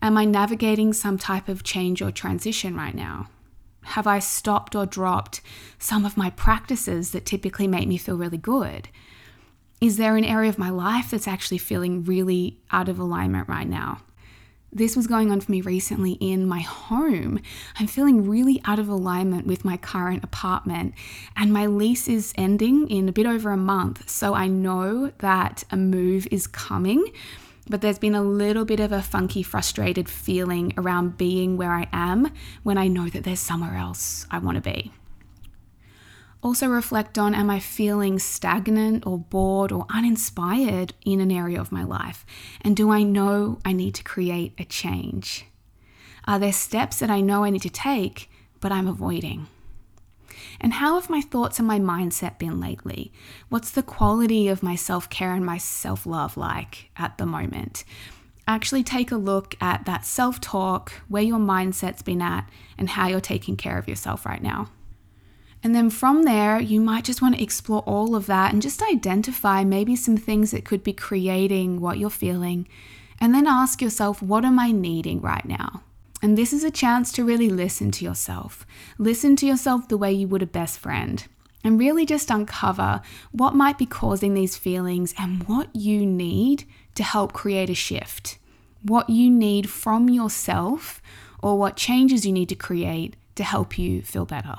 Am 0.02 0.18
I 0.18 0.24
navigating 0.24 0.94
some 0.94 1.18
type 1.18 1.50
of 1.50 1.62
change 1.62 2.02
or 2.02 2.10
transition 2.10 2.74
right 2.74 2.96
now? 2.96 3.28
Have 3.82 4.08
I 4.08 4.20
stopped 4.20 4.78
or 4.78 4.86
dropped 4.86 5.42
some 5.78 6.06
of 6.06 6.16
my 6.16 6.30
practices 6.30 7.12
that 7.12 7.26
typically 7.26 7.68
make 7.68 7.90
me 7.90 7.98
feel 7.98 8.16
really 8.16 8.38
good? 8.38 8.88
Is 9.82 9.98
there 9.98 10.16
an 10.16 10.24
area 10.24 10.48
of 10.48 10.58
my 10.58 10.70
life 10.70 11.12
that's 11.12 11.28
actually 11.28 11.58
feeling 11.58 12.06
really 12.06 12.62
out 12.72 12.88
of 12.88 12.98
alignment 12.98 13.50
right 13.50 13.68
now? 13.68 14.04
This 14.76 14.96
was 14.96 15.06
going 15.06 15.32
on 15.32 15.40
for 15.40 15.52
me 15.52 15.62
recently 15.62 16.14
in 16.14 16.48
my 16.48 16.62
home. 16.62 17.40
I'm 17.80 17.86
feeling 17.86 18.28
really 18.28 18.60
out 18.66 18.80
of 18.80 18.90
alignment 18.90 19.46
with 19.46 19.64
my 19.64 19.78
current 19.78 20.24
apartment, 20.24 20.96
and 21.36 21.54
my 21.54 21.68
lease 21.68 22.08
is 22.08 22.34
ending 22.36 22.90
in 22.90 23.08
a 23.08 23.12
bit 23.12 23.28
over 23.28 23.52
a 23.52 23.58
month. 23.58 24.10
So 24.10 24.34
I 24.34 24.48
know 24.48 25.12
that 25.20 25.64
a 25.70 25.78
move 25.78 26.28
is 26.32 26.48
coming 26.48 27.06
but 27.70 27.80
there's 27.80 27.98
been 27.98 28.14
a 28.14 28.22
little 28.22 28.66
bit 28.66 28.82
of 28.82 28.92
a 28.92 29.02
funky, 29.02 29.42
frustrated 29.42 30.10
feeling 30.10 30.74
around 30.76 31.18
being 31.18 31.56
where 31.56 31.72
I 31.72 31.88
am 31.94 32.30
when 32.64 32.78
I 32.78 32.90
know 32.90 33.08
that 33.08 33.24
there's 33.24 33.40
somewhere 33.40 33.78
else 33.78 34.28
I 34.30 34.40
want 34.40 34.56
to 34.56 34.62
be. 34.62 34.92
Also, 36.44 36.68
reflect 36.68 37.18
on 37.18 37.34
am 37.34 37.50
I 37.50 37.60
feeling 37.60 38.20
stagnant 38.20 39.08
or 39.08 39.18
bored 39.18 39.72
or 39.72 39.86
uninspired 39.90 40.94
in 41.06 41.22
an 41.22 41.32
area 41.32 41.60
of 41.60 41.72
my 41.72 41.86
life? 41.86 42.26
And 42.60 42.76
do 42.76 42.92
I 42.92 43.02
know 43.02 43.60
I 43.64 43.72
need 43.72 43.96
to 43.96 44.04
create 44.04 44.52
a 44.58 44.66
change? 44.66 45.46
Are 46.28 46.40
there 46.40 46.52
steps 46.52 47.00
that 47.00 47.10
I 47.10 47.22
know 47.22 47.46
I 47.46 47.50
need 47.50 47.62
to 47.62 47.70
take, 47.70 48.30
but 48.60 48.74
I'm 48.74 48.90
avoiding? 48.90 49.48
And 50.60 50.74
how 50.74 51.00
have 51.00 51.10
my 51.10 51.22
thoughts 51.22 51.60
and 51.60 51.68
my 51.68 51.80
mindset 51.80 52.40
been 52.40 52.60
lately? 52.60 53.14
What's 53.48 53.72
the 53.72 53.82
quality 53.82 54.50
of 54.50 54.62
my 54.62 54.76
self 54.76 55.10
care 55.10 55.34
and 55.34 55.46
my 55.46 55.58
self 55.58 56.06
love 56.06 56.36
like 56.36 56.90
at 56.98 57.18
the 57.18 57.26
moment? 57.26 57.86
Actually, 58.46 58.84
take 58.84 59.14
a 59.14 59.16
look 59.16 59.56
at 59.62 59.86
that 59.86 60.06
self 60.06 60.42
talk, 60.42 60.92
where 61.08 61.24
your 61.24 61.40
mindset's 61.40 62.02
been 62.02 62.22
at, 62.22 62.50
and 62.78 62.90
how 62.90 63.08
you're 63.08 63.22
taking 63.22 63.56
care 63.56 63.78
of 63.78 63.88
yourself 63.88 64.26
right 64.26 64.44
now. 64.44 64.68
And 65.64 65.74
then 65.74 65.90
from 65.90 66.24
there, 66.24 66.60
you 66.60 66.82
might 66.82 67.06
just 67.06 67.22
want 67.22 67.36
to 67.36 67.44
explore 67.44 67.82
all 67.84 68.16
of 68.16 68.26
that 68.26 68.52
and 68.52 68.62
just 68.62 68.84
identify 68.84 69.64
maybe 69.64 69.96
some 69.96 70.18
things 70.18 70.52
that 70.52 70.66
could 70.66 70.84
be 70.84 70.92
creating 70.92 71.80
what 71.80 71.98
you're 71.98 72.10
feeling. 72.10 72.68
And 73.22 73.34
then 73.34 73.48
ask 73.48 73.82
yourself, 73.82 74.22
what 74.22 74.44
am 74.44 74.60
I 74.60 74.72
needing 74.72 75.22
right 75.22 75.46
now? 75.46 75.84
And 76.22 76.38
this 76.38 76.52
is 76.52 76.66
a 76.66 76.72
chance 76.72 77.14
to 77.14 77.24
really 77.24 77.50
listen 77.50 77.92
to 77.92 78.06
yourself. 78.06 78.66
Listen 78.98 79.38
to 79.38 79.46
yourself 79.46 79.88
the 79.88 79.98
way 79.98 80.12
you 80.12 80.28
would 80.28 80.42
a 80.42 80.46
best 80.46 80.80
friend. 80.80 81.26
And 81.64 81.80
really 81.80 82.06
just 82.06 82.30
uncover 82.30 83.02
what 83.32 83.56
might 83.56 83.78
be 83.78 83.86
causing 83.86 84.34
these 84.34 84.58
feelings 84.58 85.14
and 85.18 85.44
what 85.44 85.74
you 85.74 86.06
need 86.06 86.66
to 86.96 87.04
help 87.04 87.32
create 87.32 87.70
a 87.70 87.74
shift. 87.74 88.38
What 88.82 89.10
you 89.10 89.32
need 89.32 89.70
from 89.70 90.10
yourself 90.10 91.02
or 91.42 91.58
what 91.58 91.78
changes 91.78 92.26
you 92.26 92.34
need 92.34 92.50
to 92.50 92.56
create 92.56 93.16
to 93.36 93.46
help 93.46 93.78
you 93.78 94.02
feel 94.02 94.26
better. 94.26 94.56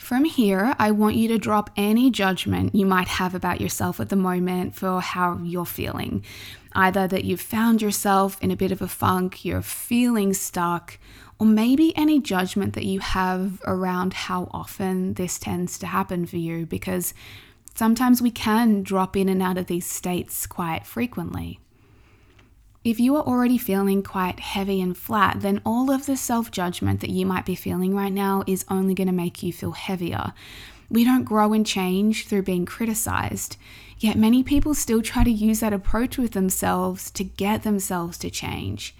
From 0.00 0.24
here, 0.24 0.74
I 0.78 0.90
want 0.90 1.14
you 1.14 1.28
to 1.28 1.38
drop 1.38 1.70
any 1.76 2.10
judgment 2.10 2.74
you 2.74 2.84
might 2.84 3.06
have 3.06 3.34
about 3.34 3.60
yourself 3.60 4.00
at 4.00 4.08
the 4.08 4.16
moment 4.16 4.74
for 4.74 5.00
how 5.00 5.38
you're 5.44 5.66
feeling. 5.66 6.24
Either 6.72 7.06
that 7.06 7.24
you've 7.24 7.40
found 7.40 7.80
yourself 7.80 8.36
in 8.40 8.50
a 8.50 8.56
bit 8.56 8.72
of 8.72 8.82
a 8.82 8.88
funk, 8.88 9.44
you're 9.44 9.62
feeling 9.62 10.32
stuck, 10.32 10.98
or 11.38 11.46
maybe 11.46 11.96
any 11.96 12.18
judgment 12.18 12.72
that 12.72 12.86
you 12.86 12.98
have 12.98 13.60
around 13.66 14.14
how 14.14 14.48
often 14.52 15.14
this 15.14 15.38
tends 15.38 15.78
to 15.78 15.86
happen 15.86 16.26
for 16.26 16.38
you, 16.38 16.66
because 16.66 17.14
sometimes 17.74 18.20
we 18.20 18.32
can 18.32 18.82
drop 18.82 19.16
in 19.16 19.28
and 19.28 19.42
out 19.42 19.58
of 19.58 19.66
these 19.66 19.86
states 19.86 20.44
quite 20.46 20.86
frequently. 20.86 21.60
If 22.82 22.98
you 22.98 23.14
are 23.16 23.22
already 23.22 23.58
feeling 23.58 24.02
quite 24.02 24.40
heavy 24.40 24.80
and 24.80 24.96
flat, 24.96 25.40
then 25.40 25.60
all 25.66 25.90
of 25.90 26.06
the 26.06 26.16
self 26.16 26.50
judgment 26.50 27.00
that 27.00 27.10
you 27.10 27.26
might 27.26 27.44
be 27.44 27.54
feeling 27.54 27.94
right 27.94 28.12
now 28.12 28.42
is 28.46 28.64
only 28.70 28.94
going 28.94 29.06
to 29.06 29.12
make 29.12 29.42
you 29.42 29.52
feel 29.52 29.72
heavier. 29.72 30.32
We 30.88 31.04
don't 31.04 31.24
grow 31.24 31.52
and 31.52 31.66
change 31.66 32.26
through 32.26 32.42
being 32.42 32.64
criticized, 32.64 33.58
yet 33.98 34.16
many 34.16 34.42
people 34.42 34.74
still 34.74 35.02
try 35.02 35.24
to 35.24 35.30
use 35.30 35.60
that 35.60 35.74
approach 35.74 36.16
with 36.16 36.32
themselves 36.32 37.10
to 37.12 37.22
get 37.22 37.64
themselves 37.64 38.16
to 38.18 38.30
change. 38.30 38.94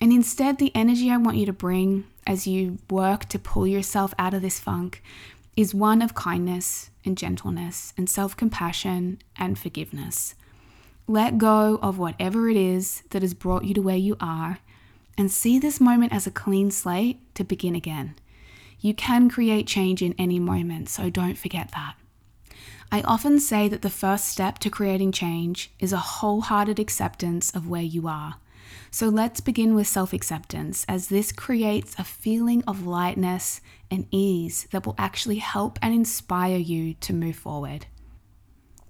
And 0.00 0.12
instead, 0.12 0.58
the 0.58 0.72
energy 0.74 1.10
I 1.10 1.16
want 1.16 1.38
you 1.38 1.46
to 1.46 1.52
bring 1.52 2.04
as 2.24 2.46
you 2.46 2.78
work 2.88 3.24
to 3.30 3.38
pull 3.38 3.66
yourself 3.66 4.14
out 4.16 4.32
of 4.32 4.42
this 4.42 4.60
funk 4.60 5.02
is 5.56 5.74
one 5.74 6.02
of 6.02 6.14
kindness 6.14 6.90
and 7.04 7.18
gentleness 7.18 7.94
and 7.96 8.08
self 8.08 8.36
compassion 8.36 9.18
and 9.36 9.58
forgiveness. 9.58 10.36
Let 11.08 11.38
go 11.38 11.78
of 11.82 11.98
whatever 11.98 12.48
it 12.48 12.56
is 12.56 13.02
that 13.10 13.22
has 13.22 13.34
brought 13.34 13.64
you 13.64 13.74
to 13.74 13.82
where 13.82 13.96
you 13.96 14.16
are 14.20 14.60
and 15.18 15.30
see 15.30 15.58
this 15.58 15.80
moment 15.80 16.12
as 16.12 16.26
a 16.26 16.30
clean 16.30 16.70
slate 16.70 17.18
to 17.34 17.44
begin 17.44 17.74
again. 17.74 18.14
You 18.80 18.94
can 18.94 19.28
create 19.28 19.66
change 19.66 20.02
in 20.02 20.14
any 20.18 20.38
moment, 20.38 20.88
so 20.88 21.10
don't 21.10 21.38
forget 21.38 21.70
that. 21.72 21.94
I 22.90 23.00
often 23.02 23.40
say 23.40 23.68
that 23.68 23.82
the 23.82 23.90
first 23.90 24.28
step 24.28 24.58
to 24.60 24.70
creating 24.70 25.12
change 25.12 25.72
is 25.78 25.92
a 25.92 25.98
wholehearted 25.98 26.78
acceptance 26.78 27.50
of 27.50 27.68
where 27.68 27.82
you 27.82 28.06
are. 28.06 28.36
So 28.90 29.08
let's 29.08 29.40
begin 29.40 29.74
with 29.74 29.86
self 29.86 30.12
acceptance, 30.12 30.84
as 30.88 31.08
this 31.08 31.32
creates 31.32 31.94
a 31.98 32.04
feeling 32.04 32.62
of 32.66 32.86
lightness 32.86 33.60
and 33.90 34.06
ease 34.10 34.66
that 34.72 34.84
will 34.84 34.94
actually 34.98 35.38
help 35.38 35.78
and 35.80 35.94
inspire 35.94 36.58
you 36.58 36.94
to 36.94 37.12
move 37.12 37.36
forward. 37.36 37.86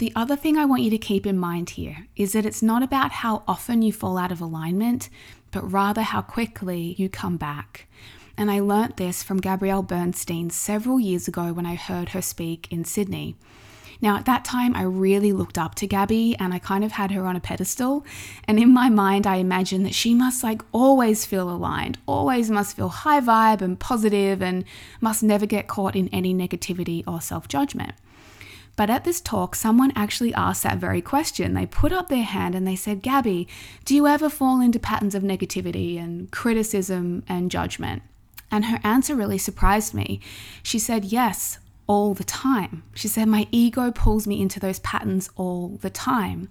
The 0.02 0.12
other 0.16 0.35
thing 0.35 0.59
I 0.59 0.64
want 0.64 0.82
you 0.82 0.90
to 0.90 0.99
keep 0.99 1.26
in 1.26 1.38
mind 1.38 1.71
here 1.71 2.09
is 2.16 2.32
that 2.32 2.44
it's 2.44 2.61
not 2.61 2.82
about 2.82 3.12
how 3.12 3.44
often 3.47 3.82
you 3.82 3.92
fall 3.92 4.18
out 4.18 4.32
of 4.32 4.40
alignment, 4.40 5.09
but 5.52 5.62
rather 5.71 6.02
how 6.02 6.23
quickly 6.23 6.97
you 6.99 7.09
come 7.09 7.37
back. 7.37 7.87
And 8.37 8.50
I 8.50 8.59
learnt 8.59 8.97
this 8.97 9.23
from 9.23 9.40
Gabrielle 9.40 9.85
Bernstein 9.85 10.50
several 10.50 10.99
years 10.99 11.28
ago 11.28 11.52
when 11.52 11.66
I 11.66 11.76
heard 11.76 12.09
her 12.09 12.21
speak 12.21 12.66
in 12.68 12.85
Sydney. 12.85 13.37
Now, 14.00 14.16
at 14.16 14.25
that 14.25 14.44
time, 14.44 14.75
I 14.75 14.82
really 14.82 15.32
looked 15.32 15.56
up 15.56 15.76
to 15.76 15.87
Gabby 15.87 16.35
and 16.37 16.52
I 16.52 16.59
kind 16.59 16.82
of 16.82 16.90
had 16.90 17.12
her 17.12 17.25
on 17.25 17.37
a 17.37 17.40
pedestal. 17.40 18.04
And 18.49 18.59
in 18.59 18.75
my 18.75 18.88
mind, 18.88 19.25
I 19.25 19.37
imagined 19.37 19.87
that 19.87 19.94
she 19.94 20.16
must 20.16 20.42
like 20.42 20.62
always 20.73 21.25
feel 21.25 21.49
aligned, 21.49 21.99
always 22.09 22.50
must 22.50 22.75
feel 22.75 22.88
high 22.88 23.21
vibe 23.21 23.62
and 23.62 23.78
positive, 23.78 24.42
and 24.42 24.64
must 25.00 25.23
never 25.23 25.47
get 25.47 25.68
caught 25.68 25.94
in 25.94 26.09
any 26.09 26.35
negativity 26.35 27.04
or 27.06 27.21
self 27.21 27.47
judgment. 27.47 27.94
But 28.76 28.88
at 28.90 29.04
this 29.04 29.20
talk, 29.20 29.54
someone 29.54 29.92
actually 29.94 30.32
asked 30.34 30.62
that 30.62 30.78
very 30.78 31.02
question. 31.02 31.54
They 31.54 31.66
put 31.66 31.92
up 31.92 32.08
their 32.08 32.22
hand 32.22 32.54
and 32.54 32.66
they 32.66 32.76
said, 32.76 33.02
Gabby, 33.02 33.46
do 33.84 33.94
you 33.94 34.06
ever 34.06 34.30
fall 34.30 34.60
into 34.60 34.78
patterns 34.78 35.14
of 35.14 35.22
negativity 35.22 36.02
and 36.02 36.30
criticism 36.30 37.22
and 37.28 37.50
judgment? 37.50 38.02
And 38.50 38.66
her 38.66 38.80
answer 38.82 39.14
really 39.14 39.38
surprised 39.38 39.94
me. 39.94 40.20
She 40.62 40.78
said, 40.78 41.06
Yes, 41.06 41.58
all 41.86 42.14
the 42.14 42.24
time. 42.24 42.82
She 42.94 43.08
said, 43.08 43.28
My 43.28 43.46
ego 43.50 43.90
pulls 43.90 44.26
me 44.26 44.40
into 44.40 44.60
those 44.60 44.78
patterns 44.80 45.28
all 45.36 45.78
the 45.80 45.90
time. 45.90 46.50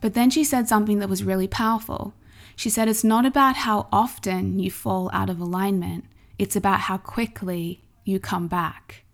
But 0.00 0.14
then 0.14 0.30
she 0.30 0.44
said 0.44 0.68
something 0.68 0.98
that 0.98 1.08
was 1.08 1.24
really 1.24 1.48
powerful. 1.48 2.14
She 2.56 2.70
said, 2.70 2.88
It's 2.88 3.04
not 3.04 3.24
about 3.24 3.56
how 3.56 3.88
often 3.92 4.58
you 4.58 4.70
fall 4.70 5.10
out 5.12 5.30
of 5.30 5.40
alignment, 5.40 6.04
it's 6.38 6.56
about 6.56 6.80
how 6.80 6.98
quickly 6.98 7.84
you 8.04 8.18
come 8.18 8.48
back. 8.48 9.04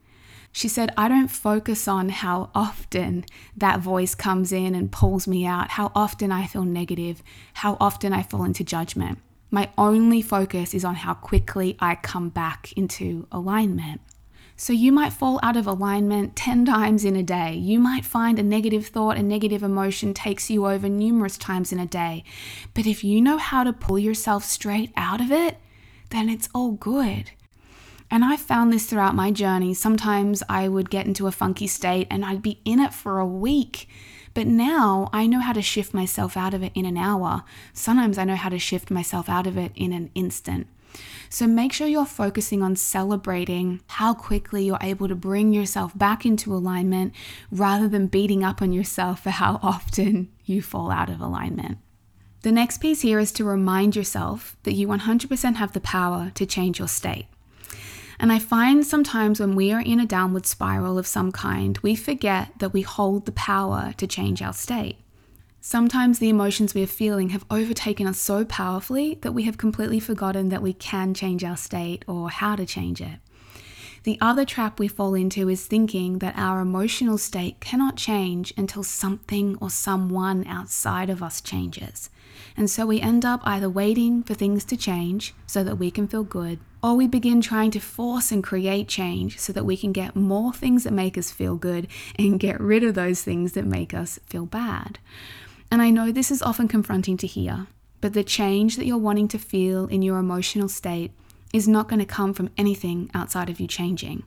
She 0.56 0.68
said, 0.68 0.94
I 0.96 1.08
don't 1.08 1.26
focus 1.26 1.88
on 1.88 2.10
how 2.10 2.50
often 2.54 3.24
that 3.56 3.80
voice 3.80 4.14
comes 4.14 4.52
in 4.52 4.76
and 4.76 4.92
pulls 4.92 5.26
me 5.26 5.44
out, 5.44 5.70
how 5.70 5.90
often 5.96 6.30
I 6.30 6.46
feel 6.46 6.64
negative, 6.64 7.24
how 7.54 7.76
often 7.80 8.12
I 8.12 8.22
fall 8.22 8.44
into 8.44 8.62
judgment. 8.62 9.18
My 9.50 9.70
only 9.76 10.22
focus 10.22 10.72
is 10.72 10.84
on 10.84 10.94
how 10.94 11.14
quickly 11.14 11.76
I 11.80 11.96
come 11.96 12.28
back 12.28 12.72
into 12.76 13.26
alignment. 13.32 14.00
So 14.54 14.72
you 14.72 14.92
might 14.92 15.12
fall 15.12 15.40
out 15.42 15.56
of 15.56 15.66
alignment 15.66 16.36
10 16.36 16.66
times 16.66 17.04
in 17.04 17.16
a 17.16 17.22
day. 17.24 17.54
You 17.54 17.80
might 17.80 18.04
find 18.04 18.38
a 18.38 18.44
negative 18.44 18.86
thought, 18.86 19.16
a 19.16 19.24
negative 19.24 19.64
emotion 19.64 20.14
takes 20.14 20.50
you 20.50 20.68
over 20.68 20.88
numerous 20.88 21.36
times 21.36 21.72
in 21.72 21.80
a 21.80 21.86
day. 21.86 22.22
But 22.74 22.86
if 22.86 23.02
you 23.02 23.20
know 23.20 23.38
how 23.38 23.64
to 23.64 23.72
pull 23.72 23.98
yourself 23.98 24.44
straight 24.44 24.92
out 24.96 25.20
of 25.20 25.32
it, 25.32 25.58
then 26.10 26.28
it's 26.28 26.48
all 26.54 26.70
good. 26.70 27.32
And 28.10 28.24
I 28.24 28.36
found 28.36 28.72
this 28.72 28.86
throughout 28.86 29.14
my 29.14 29.30
journey. 29.30 29.74
Sometimes 29.74 30.42
I 30.48 30.68
would 30.68 30.90
get 30.90 31.06
into 31.06 31.26
a 31.26 31.32
funky 31.32 31.66
state 31.66 32.06
and 32.10 32.24
I'd 32.24 32.42
be 32.42 32.60
in 32.64 32.80
it 32.80 32.94
for 32.94 33.18
a 33.18 33.26
week. 33.26 33.88
But 34.34 34.46
now 34.46 35.08
I 35.12 35.26
know 35.26 35.40
how 35.40 35.52
to 35.52 35.62
shift 35.62 35.94
myself 35.94 36.36
out 36.36 36.54
of 36.54 36.62
it 36.62 36.72
in 36.74 36.84
an 36.84 36.96
hour. 36.96 37.44
Sometimes 37.72 38.18
I 38.18 38.24
know 38.24 38.36
how 38.36 38.48
to 38.48 38.58
shift 38.58 38.90
myself 38.90 39.28
out 39.28 39.46
of 39.46 39.56
it 39.56 39.72
in 39.74 39.92
an 39.92 40.10
instant. 40.14 40.66
So 41.28 41.46
make 41.46 41.72
sure 41.72 41.86
you're 41.86 42.06
focusing 42.06 42.62
on 42.62 42.76
celebrating 42.76 43.80
how 43.88 44.14
quickly 44.14 44.64
you're 44.64 44.78
able 44.80 45.08
to 45.08 45.14
bring 45.14 45.52
yourself 45.52 45.96
back 45.96 46.24
into 46.24 46.54
alignment 46.54 47.12
rather 47.50 47.88
than 47.88 48.06
beating 48.06 48.44
up 48.44 48.62
on 48.62 48.72
yourself 48.72 49.22
for 49.22 49.30
how 49.30 49.58
often 49.62 50.30
you 50.44 50.62
fall 50.62 50.90
out 50.90 51.10
of 51.10 51.20
alignment. 51.20 51.78
The 52.42 52.52
next 52.52 52.78
piece 52.78 53.00
here 53.00 53.18
is 53.18 53.32
to 53.32 53.44
remind 53.44 53.96
yourself 53.96 54.56
that 54.64 54.74
you 54.74 54.86
100% 54.86 55.54
have 55.54 55.72
the 55.72 55.80
power 55.80 56.30
to 56.34 56.46
change 56.46 56.78
your 56.78 56.88
state. 56.88 57.26
And 58.18 58.32
I 58.32 58.38
find 58.38 58.86
sometimes 58.86 59.40
when 59.40 59.54
we 59.54 59.72
are 59.72 59.80
in 59.80 60.00
a 60.00 60.06
downward 60.06 60.46
spiral 60.46 60.98
of 60.98 61.06
some 61.06 61.32
kind, 61.32 61.78
we 61.82 61.94
forget 61.94 62.58
that 62.58 62.72
we 62.72 62.82
hold 62.82 63.26
the 63.26 63.32
power 63.32 63.92
to 63.96 64.06
change 64.06 64.42
our 64.42 64.52
state. 64.52 64.98
Sometimes 65.60 66.18
the 66.18 66.28
emotions 66.28 66.74
we 66.74 66.82
are 66.82 66.86
feeling 66.86 67.30
have 67.30 67.46
overtaken 67.50 68.06
us 68.06 68.18
so 68.18 68.44
powerfully 68.44 69.18
that 69.22 69.32
we 69.32 69.44
have 69.44 69.56
completely 69.56 69.98
forgotten 69.98 70.50
that 70.50 70.62
we 70.62 70.74
can 70.74 71.14
change 71.14 71.42
our 71.42 71.56
state 71.56 72.04
or 72.06 72.28
how 72.28 72.54
to 72.54 72.66
change 72.66 73.00
it. 73.00 73.18
The 74.02 74.18
other 74.20 74.44
trap 74.44 74.78
we 74.78 74.88
fall 74.88 75.14
into 75.14 75.48
is 75.48 75.66
thinking 75.66 76.18
that 76.18 76.36
our 76.36 76.60
emotional 76.60 77.16
state 77.16 77.60
cannot 77.60 77.96
change 77.96 78.52
until 78.58 78.82
something 78.82 79.56
or 79.62 79.70
someone 79.70 80.46
outside 80.46 81.08
of 81.08 81.22
us 81.22 81.40
changes. 81.40 82.10
And 82.54 82.68
so 82.68 82.84
we 82.84 83.00
end 83.00 83.24
up 83.24 83.40
either 83.44 83.70
waiting 83.70 84.22
for 84.22 84.34
things 84.34 84.66
to 84.66 84.76
change 84.76 85.34
so 85.46 85.64
that 85.64 85.78
we 85.78 85.90
can 85.90 86.06
feel 86.06 86.24
good, 86.24 86.58
or 86.84 86.94
we 86.94 87.06
begin 87.06 87.40
trying 87.40 87.70
to 87.70 87.80
force 87.80 88.30
and 88.30 88.44
create 88.44 88.86
change 88.86 89.38
so 89.38 89.54
that 89.54 89.64
we 89.64 89.74
can 89.74 89.90
get 89.90 90.14
more 90.14 90.52
things 90.52 90.84
that 90.84 90.92
make 90.92 91.16
us 91.16 91.30
feel 91.30 91.56
good 91.56 91.88
and 92.18 92.38
get 92.38 92.60
rid 92.60 92.84
of 92.84 92.94
those 92.94 93.22
things 93.22 93.52
that 93.52 93.64
make 93.64 93.94
us 93.94 94.20
feel 94.26 94.44
bad. 94.44 94.98
And 95.70 95.80
I 95.80 95.88
know 95.88 96.12
this 96.12 96.30
is 96.30 96.42
often 96.42 96.68
confronting 96.68 97.16
to 97.16 97.26
hear, 97.26 97.68
but 98.02 98.12
the 98.12 98.22
change 98.22 98.76
that 98.76 98.84
you're 98.84 98.98
wanting 98.98 99.28
to 99.28 99.38
feel 99.38 99.86
in 99.86 100.02
your 100.02 100.18
emotional 100.18 100.68
state 100.68 101.10
is 101.54 101.66
not 101.66 101.88
going 101.88 102.00
to 102.00 102.04
come 102.04 102.34
from 102.34 102.50
anything 102.58 103.10
outside 103.14 103.48
of 103.48 103.58
you 103.58 103.66
changing. 103.66 104.24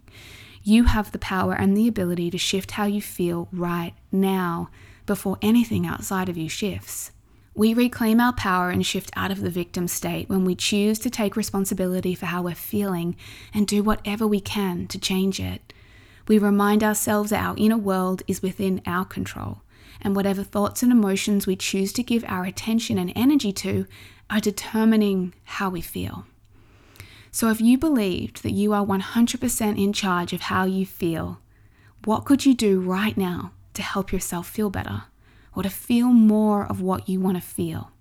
You 0.63 0.85
have 0.85 1.11
the 1.11 1.19
power 1.19 1.53
and 1.53 1.77
the 1.77 1.87
ability 1.87 2.31
to 2.31 2.39
shift 2.39 2.71
how 2.71 2.85
you 2.85 3.03
feel 3.03 3.49
right 3.51 3.93
now 4.11 4.71
before 5.05 5.37
anything 5.43 5.85
outside 5.85 6.27
of 6.27 6.37
you 6.37 6.49
shifts. 6.49 7.11
We 7.57 7.73
reclaim 7.73 8.19
our 8.19 8.33
power 8.33 8.69
and 8.69 8.85
shift 8.85 9.09
out 9.15 9.31
of 9.31 9.41
the 9.41 9.49
victim 9.49 9.87
state 9.87 10.29
when 10.29 10.45
we 10.45 10.53
choose 10.53 10.99
to 10.99 11.09
take 11.09 11.35
responsibility 11.35 12.13
for 12.13 12.27
how 12.27 12.43
we're 12.43 12.53
feeling 12.53 13.15
and 13.51 13.65
do 13.65 13.81
whatever 13.81 14.27
we 14.27 14.39
can 14.39 14.85
to 14.89 14.99
change 14.99 15.39
it. 15.39 15.73
We 16.27 16.37
remind 16.37 16.83
ourselves 16.83 17.31
that 17.31 17.43
our 17.43 17.55
inner 17.57 17.79
world 17.79 18.21
is 18.27 18.43
within 18.43 18.83
our 18.85 19.05
control 19.05 19.63
and 20.01 20.15
whatever 20.15 20.43
thoughts 20.43 20.83
and 20.83 20.91
emotions 20.91 21.47
we 21.47 21.55
choose 21.55 21.91
to 21.93 22.03
give 22.03 22.23
our 22.27 22.45
attention 22.45 22.99
and 22.99 23.11
energy 23.15 23.51
to 23.53 23.87
are 24.29 24.39
determining 24.39 25.33
how 25.43 25.71
we 25.71 25.81
feel. 25.81 26.27
So, 27.31 27.49
if 27.49 27.59
you 27.59 27.79
believed 27.79 28.43
that 28.43 28.51
you 28.51 28.71
are 28.71 28.85
100% 28.85 29.83
in 29.83 29.93
charge 29.93 30.31
of 30.31 30.41
how 30.41 30.65
you 30.65 30.85
feel, 30.85 31.39
what 32.05 32.23
could 32.23 32.45
you 32.45 32.53
do 32.53 32.79
right 32.79 33.17
now 33.17 33.51
to 33.73 33.81
help 33.81 34.11
yourself 34.11 34.47
feel 34.47 34.69
better 34.69 35.05
or 35.57 35.63
to 35.63 35.69
feel 35.69 36.09
more 36.09 36.67
of 36.67 36.79
what 36.79 37.09
you 37.09 37.19
want 37.19 37.35
to 37.35 37.41
feel? 37.41 37.91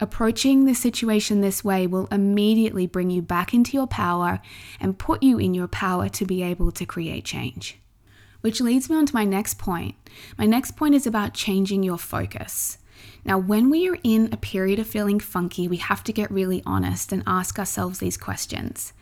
Approaching 0.00 0.64
the 0.64 0.74
situation 0.74 1.40
this 1.40 1.62
way 1.62 1.86
will 1.86 2.08
immediately 2.10 2.86
bring 2.86 3.10
you 3.10 3.22
back 3.22 3.54
into 3.54 3.76
your 3.76 3.86
power 3.86 4.40
and 4.80 4.98
put 4.98 5.22
you 5.22 5.38
in 5.38 5.54
your 5.54 5.68
power 5.68 6.08
to 6.08 6.26
be 6.26 6.42
able 6.42 6.72
to 6.72 6.84
create 6.84 7.24
change. 7.24 7.78
Which 8.40 8.60
leads 8.60 8.90
me 8.90 8.96
on 8.96 9.06
to 9.06 9.14
my 9.14 9.24
next 9.24 9.56
point. 9.58 9.94
My 10.36 10.46
next 10.46 10.72
point 10.72 10.96
is 10.96 11.06
about 11.06 11.32
changing 11.32 11.84
your 11.84 11.98
focus. 11.98 12.78
Now, 13.24 13.38
when 13.38 13.70
we 13.70 13.88
are 13.88 13.98
in 14.02 14.28
a 14.32 14.36
period 14.36 14.80
of 14.80 14.86
feeling 14.88 15.20
funky, 15.20 15.68
we 15.68 15.76
have 15.76 16.02
to 16.04 16.12
get 16.12 16.30
really 16.30 16.62
honest 16.66 17.12
and 17.12 17.22
ask 17.26 17.58
ourselves 17.58 18.00
these 18.00 18.16
questions 18.16 18.92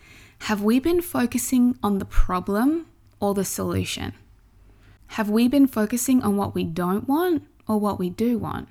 Have 0.41 0.63
we 0.63 0.79
been 0.79 1.01
focusing 1.01 1.79
on 1.83 1.99
the 1.99 2.05
problem 2.05 2.87
or 3.19 3.33
the 3.33 3.45
solution? 3.45 4.13
Have 5.09 5.31
we 5.31 5.49
been 5.49 5.67
focusing 5.67 6.23
on 6.23 6.37
what 6.37 6.55
we 6.55 6.65
don't 6.65 7.09
want 7.09 7.45
or 7.67 7.79
what 7.79 7.99
we 7.99 8.11
do 8.11 8.39
want? 8.39 8.69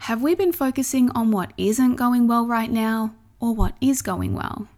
Have 0.00 0.22
we 0.22 0.34
been 0.34 0.52
focusing 0.52 1.10
on 1.10 1.30
what 1.30 1.52
isn't 1.56 1.96
going 1.96 2.26
well 2.26 2.46
right 2.46 2.70
now 2.70 3.14
or 3.40 3.54
what 3.54 3.76
is 3.80 4.02
going 4.02 4.34
well? 4.34 4.68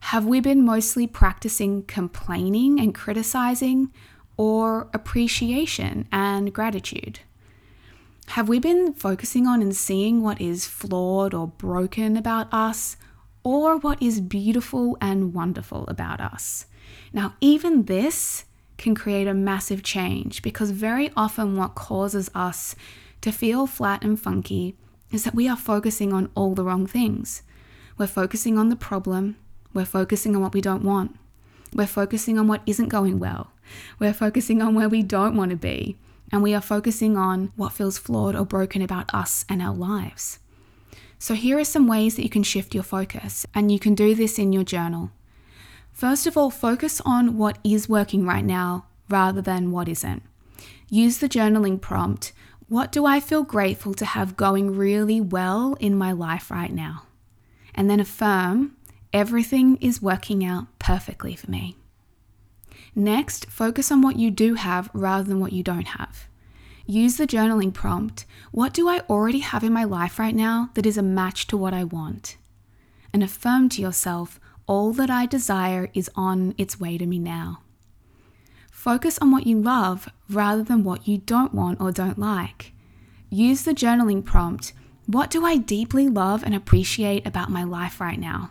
Have 0.00 0.24
we 0.24 0.40
been 0.40 0.64
mostly 0.64 1.06
practicing 1.06 1.82
complaining 1.84 2.78
and 2.78 2.94
criticizing 2.94 3.90
or 4.36 4.88
appreciation 4.92 6.08
and 6.10 6.52
gratitude? 6.52 7.20
Have 8.28 8.48
we 8.48 8.58
been 8.58 8.94
focusing 8.94 9.46
on 9.46 9.62
and 9.62 9.76
seeing 9.76 10.22
what 10.22 10.40
is 10.40 10.66
flawed 10.66 11.34
or 11.34 11.48
broken 11.48 12.16
about 12.16 12.52
us 12.52 12.96
or 13.42 13.76
what 13.76 14.02
is 14.02 14.20
beautiful 14.20 14.96
and 15.00 15.34
wonderful 15.34 15.86
about 15.86 16.20
us? 16.20 16.66
Now, 17.12 17.34
even 17.40 17.84
this 17.84 18.44
can 18.76 18.94
create 18.94 19.26
a 19.26 19.34
massive 19.34 19.82
change 19.82 20.42
because 20.42 20.70
very 20.70 21.10
often 21.16 21.56
what 21.56 21.74
causes 21.74 22.30
us 22.34 22.74
to 23.20 23.30
feel 23.32 23.66
flat 23.66 24.02
and 24.02 24.20
funky 24.20 24.76
is 25.10 25.24
that 25.24 25.34
we 25.34 25.48
are 25.48 25.56
focusing 25.56 26.12
on 26.12 26.30
all 26.34 26.54
the 26.54 26.64
wrong 26.64 26.86
things. 26.86 27.42
We're 27.96 28.06
focusing 28.06 28.58
on 28.58 28.68
the 28.68 28.76
problem 28.76 29.36
we're 29.74 29.84
focusing 29.84 30.36
on 30.36 30.40
what 30.40 30.54
we 30.54 30.60
don't 30.60 30.84
want. 30.84 31.16
We're 31.74 31.86
focusing 31.86 32.38
on 32.38 32.46
what 32.46 32.62
isn't 32.64 32.88
going 32.88 33.18
well. 33.18 33.50
We're 33.98 34.12
focusing 34.12 34.62
on 34.62 34.74
where 34.74 34.88
we 34.88 35.02
don't 35.02 35.36
want 35.36 35.50
to 35.50 35.56
be. 35.56 35.98
And 36.30 36.42
we 36.42 36.54
are 36.54 36.60
focusing 36.60 37.16
on 37.16 37.52
what 37.56 37.72
feels 37.72 37.98
flawed 37.98 38.36
or 38.36 38.46
broken 38.46 38.80
about 38.80 39.12
us 39.12 39.44
and 39.48 39.60
our 39.60 39.74
lives. 39.74 40.38
So, 41.18 41.34
here 41.34 41.58
are 41.58 41.64
some 41.64 41.86
ways 41.86 42.16
that 42.16 42.22
you 42.22 42.30
can 42.30 42.42
shift 42.42 42.74
your 42.74 42.82
focus, 42.82 43.46
and 43.54 43.70
you 43.70 43.78
can 43.78 43.94
do 43.94 44.14
this 44.14 44.38
in 44.38 44.52
your 44.52 44.64
journal. 44.64 45.10
First 45.94 46.26
of 46.26 46.36
all, 46.36 46.50
focus 46.50 47.00
on 47.04 47.38
what 47.38 47.58
is 47.62 47.88
working 47.88 48.26
right 48.26 48.44
now 48.44 48.86
rather 49.08 49.40
than 49.40 49.70
what 49.70 49.88
isn't. 49.88 50.24
Use 50.90 51.18
the 51.18 51.28
journaling 51.28 51.80
prompt 51.80 52.32
What 52.68 52.90
do 52.90 53.06
I 53.06 53.20
feel 53.20 53.44
grateful 53.44 53.94
to 53.94 54.04
have 54.04 54.36
going 54.36 54.76
really 54.76 55.20
well 55.20 55.76
in 55.78 55.96
my 55.96 56.12
life 56.12 56.50
right 56.50 56.72
now? 56.72 57.04
And 57.74 57.88
then 57.88 58.00
affirm 58.00 58.76
Everything 59.12 59.76
is 59.76 60.02
working 60.02 60.44
out 60.44 60.66
perfectly 60.80 61.36
for 61.36 61.48
me. 61.48 61.76
Next, 62.96 63.46
focus 63.48 63.92
on 63.92 64.02
what 64.02 64.18
you 64.18 64.28
do 64.32 64.54
have 64.54 64.90
rather 64.92 65.22
than 65.22 65.38
what 65.38 65.52
you 65.52 65.62
don't 65.62 65.86
have. 65.86 66.26
Use 66.84 67.16
the 67.16 67.26
journaling 67.26 67.72
prompt 67.72 68.26
What 68.50 68.74
do 68.74 68.88
I 68.88 69.02
already 69.08 69.38
have 69.38 69.62
in 69.62 69.72
my 69.72 69.84
life 69.84 70.18
right 70.18 70.34
now 70.34 70.70
that 70.74 70.84
is 70.84 70.98
a 70.98 71.02
match 71.02 71.46
to 71.46 71.56
what 71.56 71.72
I 71.72 71.84
want? 71.84 72.36
And 73.12 73.22
affirm 73.22 73.68
to 73.70 73.80
yourself 73.80 74.40
All 74.66 74.92
that 74.94 75.10
I 75.10 75.26
desire 75.26 75.90
is 75.94 76.10
on 76.14 76.54
its 76.56 76.80
way 76.80 76.96
to 76.98 77.06
me 77.06 77.18
now. 77.18 77.60
Focus 78.70 79.18
on 79.18 79.30
what 79.30 79.46
you 79.46 79.58
love 79.60 80.08
rather 80.28 80.62
than 80.62 80.84
what 80.84 81.06
you 81.08 81.18
don't 81.18 81.54
want 81.54 81.80
or 81.80 81.92
don't 81.92 82.18
like. 82.18 82.72
Use 83.30 83.62
the 83.62 83.74
journaling 83.74 84.24
prompt 84.24 84.72
What 85.06 85.30
do 85.30 85.44
I 85.44 85.56
deeply 85.56 86.08
love 86.08 86.42
and 86.42 86.54
appreciate 86.54 87.26
about 87.26 87.50
my 87.50 87.64
life 87.64 88.00
right 88.00 88.18
now? 88.18 88.50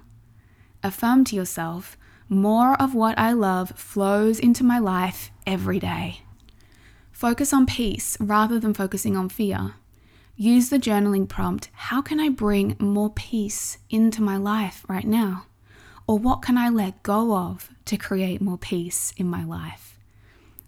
affirm 0.84 1.24
to 1.24 1.36
yourself, 1.36 1.98
more 2.30 2.80
of 2.82 2.94
what 2.94 3.18
I 3.18 3.32
love 3.32 3.72
flows 3.72 4.40
into 4.40 4.64
my 4.64 4.80
life 4.80 5.32
every 5.48 5.80
day. 5.80 6.22
Focus 7.12 7.54
on 7.54 7.66
peace 7.66 8.18
rather 8.20 8.60
than 8.60 8.74
focusing 8.74 9.16
on 9.16 9.30
fear. 9.30 9.76
Use 10.36 10.70
the 10.70 10.80
journaling 10.80 11.28
prompt 11.30 11.70
How 11.74 12.02
can 12.02 12.20
I 12.20 12.30
bring 12.30 12.76
more 12.80 13.10
peace 13.10 13.78
into 13.90 14.22
my 14.22 14.36
life 14.36 14.84
right 14.90 15.06
now? 15.08 15.46
Or 16.14 16.20
what 16.20 16.44
can 16.44 16.60
I 16.60 16.70
let 16.70 17.02
go 17.02 17.36
of 17.36 17.72
to 17.86 17.98
create 17.98 18.40
more 18.40 18.60
peace 18.60 19.16
in 19.18 19.28
my 19.28 19.44
life? 19.44 19.98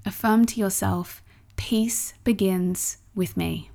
Affirm 0.03 0.47
to 0.47 0.59
yourself 0.59 1.21
Peace 1.55 2.15
begins 2.23 2.97
with 3.13 3.37
me. 3.37 3.69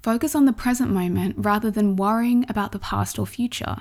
Focus 0.00 0.36
on 0.36 0.44
the 0.44 0.52
present 0.52 0.92
moment 0.92 1.34
rather 1.36 1.72
than 1.72 1.96
worrying 1.96 2.46
about 2.48 2.70
the 2.70 2.78
past 2.78 3.18
or 3.18 3.26
future. 3.26 3.78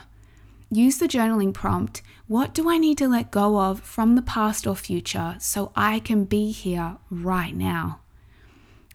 Use 0.71 0.97
the 0.97 1.07
journaling 1.07 1.53
prompt 1.53 2.01
What 2.25 2.55
do 2.55 2.67
I 2.67 2.79
need 2.79 2.97
to 2.97 3.07
let 3.07 3.29
go 3.29 3.59
of 3.59 3.81
from 3.81 4.15
the 4.15 4.23
past 4.23 4.65
or 4.65 4.75
future 4.75 5.35
so 5.37 5.71
I 5.75 5.99
can 5.99 6.23
be 6.23 6.49
here 6.49 6.97
right 7.11 7.55
now? 7.55 7.99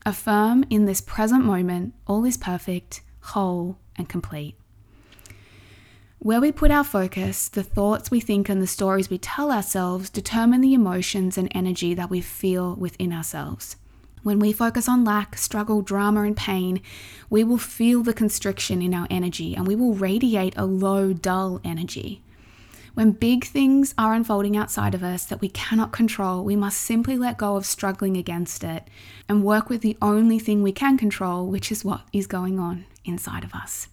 Affirm 0.05 0.65
in 0.69 0.87
this 0.87 1.01
present 1.01 1.45
moment 1.45 1.95
all 2.09 2.25
is 2.25 2.39
perfect, 2.39 3.03
whole, 3.21 3.79
and 3.95 4.09
complete. 4.09 4.57
Where 6.25 6.41
we 6.41 6.53
put 6.53 6.71
our 6.71 6.85
focus, 6.85 7.51
the 7.51 7.63
thoughts 7.63 8.11
we 8.11 8.19
think 8.19 8.49
and 8.49 8.63
the 8.63 8.67
stories 8.67 9.11
we 9.11 9.19
tell 9.19 9.53
ourselves 9.53 10.09
determine 10.09 10.63
the 10.63 10.73
emotions 10.73 11.37
and 11.37 11.53
energy 11.55 11.93
that 11.93 12.09
we 12.09 12.23
feel 12.23 12.77
within 12.77 13.13
ourselves. 13.13 13.77
When 14.23 14.39
we 14.39 14.51
focus 14.55 14.89
on 14.89 15.05
lack, 15.05 15.37
struggle, 15.37 15.83
drama, 15.83 16.23
and 16.23 16.35
pain, 16.35 16.81
we 17.29 17.45
will 17.45 17.59
feel 17.59 18.03
the 18.03 18.15
constriction 18.15 18.81
in 18.81 18.95
our 18.95 19.07
energy 19.11 19.55
and 19.55 19.67
we 19.67 19.77
will 19.77 19.93
radiate 19.93 20.57
a 20.57 20.65
low, 20.65 21.13
dull 21.13 21.61
energy. 21.63 22.23
When 22.95 23.11
big 23.11 23.45
things 23.45 23.95
are 23.99 24.15
unfolding 24.15 24.57
outside 24.57 24.95
of 24.95 25.03
us 25.05 25.27
that 25.27 25.43
we 25.43 25.51
cannot 25.51 25.93
control, 25.93 26.43
we 26.43 26.57
must 26.57 26.81
simply 26.81 27.19
let 27.19 27.37
go 27.37 27.57
of 27.57 27.67
struggling 27.67 28.17
against 28.17 28.65
it 28.65 28.89
and 29.29 29.45
work 29.45 29.69
with 29.69 29.83
the 29.83 29.99
only 30.01 30.39
thing 30.39 30.63
we 30.63 30.73
can 30.73 30.97
control, 30.97 31.47
which 31.47 31.71
is 31.71 31.85
what 31.85 32.07
is 32.15 32.27
going 32.27 32.59
on 32.59 32.87
inside 33.05 33.45
of 33.45 33.53
us. 33.53 33.89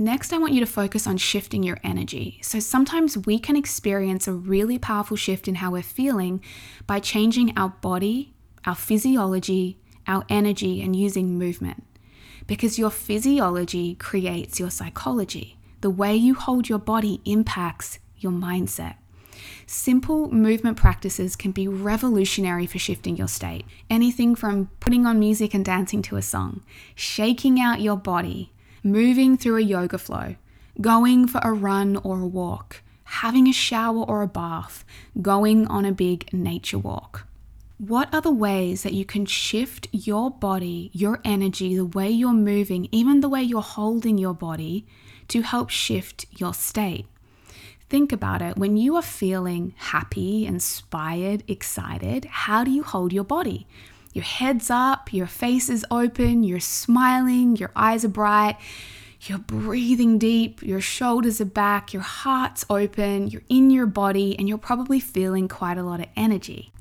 Next, 0.00 0.32
I 0.32 0.38
want 0.38 0.54
you 0.54 0.60
to 0.60 0.66
focus 0.66 1.06
on 1.06 1.18
shifting 1.18 1.62
your 1.62 1.76
energy. 1.84 2.38
So, 2.42 2.58
sometimes 2.58 3.18
we 3.18 3.38
can 3.38 3.54
experience 3.54 4.26
a 4.26 4.32
really 4.32 4.78
powerful 4.78 5.14
shift 5.14 5.46
in 5.46 5.56
how 5.56 5.72
we're 5.72 5.82
feeling 5.82 6.42
by 6.86 7.00
changing 7.00 7.52
our 7.54 7.68
body, 7.68 8.32
our 8.64 8.74
physiology, 8.74 9.78
our 10.06 10.24
energy, 10.30 10.80
and 10.80 10.96
using 10.96 11.36
movement. 11.36 11.84
Because 12.46 12.78
your 12.78 12.88
physiology 12.88 13.94
creates 13.94 14.58
your 14.58 14.70
psychology. 14.70 15.58
The 15.82 15.90
way 15.90 16.16
you 16.16 16.32
hold 16.32 16.70
your 16.70 16.78
body 16.78 17.20
impacts 17.26 17.98
your 18.16 18.32
mindset. 18.32 18.94
Simple 19.66 20.32
movement 20.32 20.78
practices 20.78 21.36
can 21.36 21.52
be 21.52 21.68
revolutionary 21.68 22.66
for 22.66 22.78
shifting 22.78 23.18
your 23.18 23.28
state. 23.28 23.66
Anything 23.90 24.34
from 24.34 24.70
putting 24.80 25.04
on 25.04 25.20
music 25.20 25.52
and 25.52 25.62
dancing 25.62 26.00
to 26.04 26.16
a 26.16 26.22
song, 26.22 26.62
shaking 26.94 27.60
out 27.60 27.82
your 27.82 27.98
body, 27.98 28.50
moving 28.82 29.36
through 29.36 29.56
a 29.56 29.62
yoga 29.62 29.98
flow, 29.98 30.36
going 30.80 31.26
for 31.26 31.40
a 31.44 31.52
run 31.52 31.96
or 31.98 32.20
a 32.20 32.26
walk, 32.26 32.82
having 33.04 33.48
a 33.48 33.52
shower 33.52 34.02
or 34.04 34.22
a 34.22 34.28
bath, 34.28 34.84
going 35.20 35.66
on 35.66 35.84
a 35.84 35.92
big 35.92 36.32
nature 36.32 36.78
walk. 36.78 37.26
What 37.78 38.12
are 38.12 38.20
the 38.20 38.30
ways 38.30 38.82
that 38.82 38.92
you 38.92 39.06
can 39.06 39.24
shift 39.24 39.88
your 39.90 40.30
body, 40.30 40.90
your 40.92 41.18
energy, 41.24 41.74
the 41.74 41.86
way 41.86 42.10
you're 42.10 42.32
moving, 42.32 42.88
even 42.92 43.20
the 43.20 43.28
way 43.28 43.42
you're 43.42 43.62
holding 43.62 44.18
your 44.18 44.34
body 44.34 44.86
to 45.30 45.42
help 45.42 45.70
shift 45.70 46.26
your 46.36 46.52
state. 46.52 47.06
Think 47.88 48.12
about 48.12 48.42
it. 48.42 48.56
When 48.56 48.76
you 48.76 48.96
are 48.96 49.02
feeling 49.02 49.74
happy, 49.76 50.44
inspired, 50.44 51.44
excited, 51.48 52.24
how 52.26 52.64
do 52.64 52.70
you 52.70 52.82
hold 52.82 53.12
your 53.12 53.24
body? 53.24 53.66
Your 54.12 54.24
head's 54.24 54.70
up, 54.70 55.12
your 55.12 55.26
face 55.26 55.70
is 55.70 55.86
open, 55.90 56.42
you're 56.42 56.58
smiling, 56.58 57.56
your 57.56 57.70
eyes 57.76 58.04
are 58.04 58.08
bright, 58.08 58.56
you're 59.22 59.38
breathing 59.38 60.18
deep, 60.18 60.62
your 60.62 60.80
shoulders 60.80 61.40
are 61.40 61.44
back, 61.44 61.92
your 61.92 62.02
heart's 62.02 62.64
open, 62.68 63.28
you're 63.28 63.42
in 63.48 63.70
your 63.70 63.86
body, 63.86 64.36
and 64.38 64.48
you're 64.48 64.58
probably 64.58 64.98
feeling 64.98 65.46
quite 65.46 65.78
a 65.78 65.82
lot 65.82 66.00
of 66.00 66.06
energy. 66.16 66.72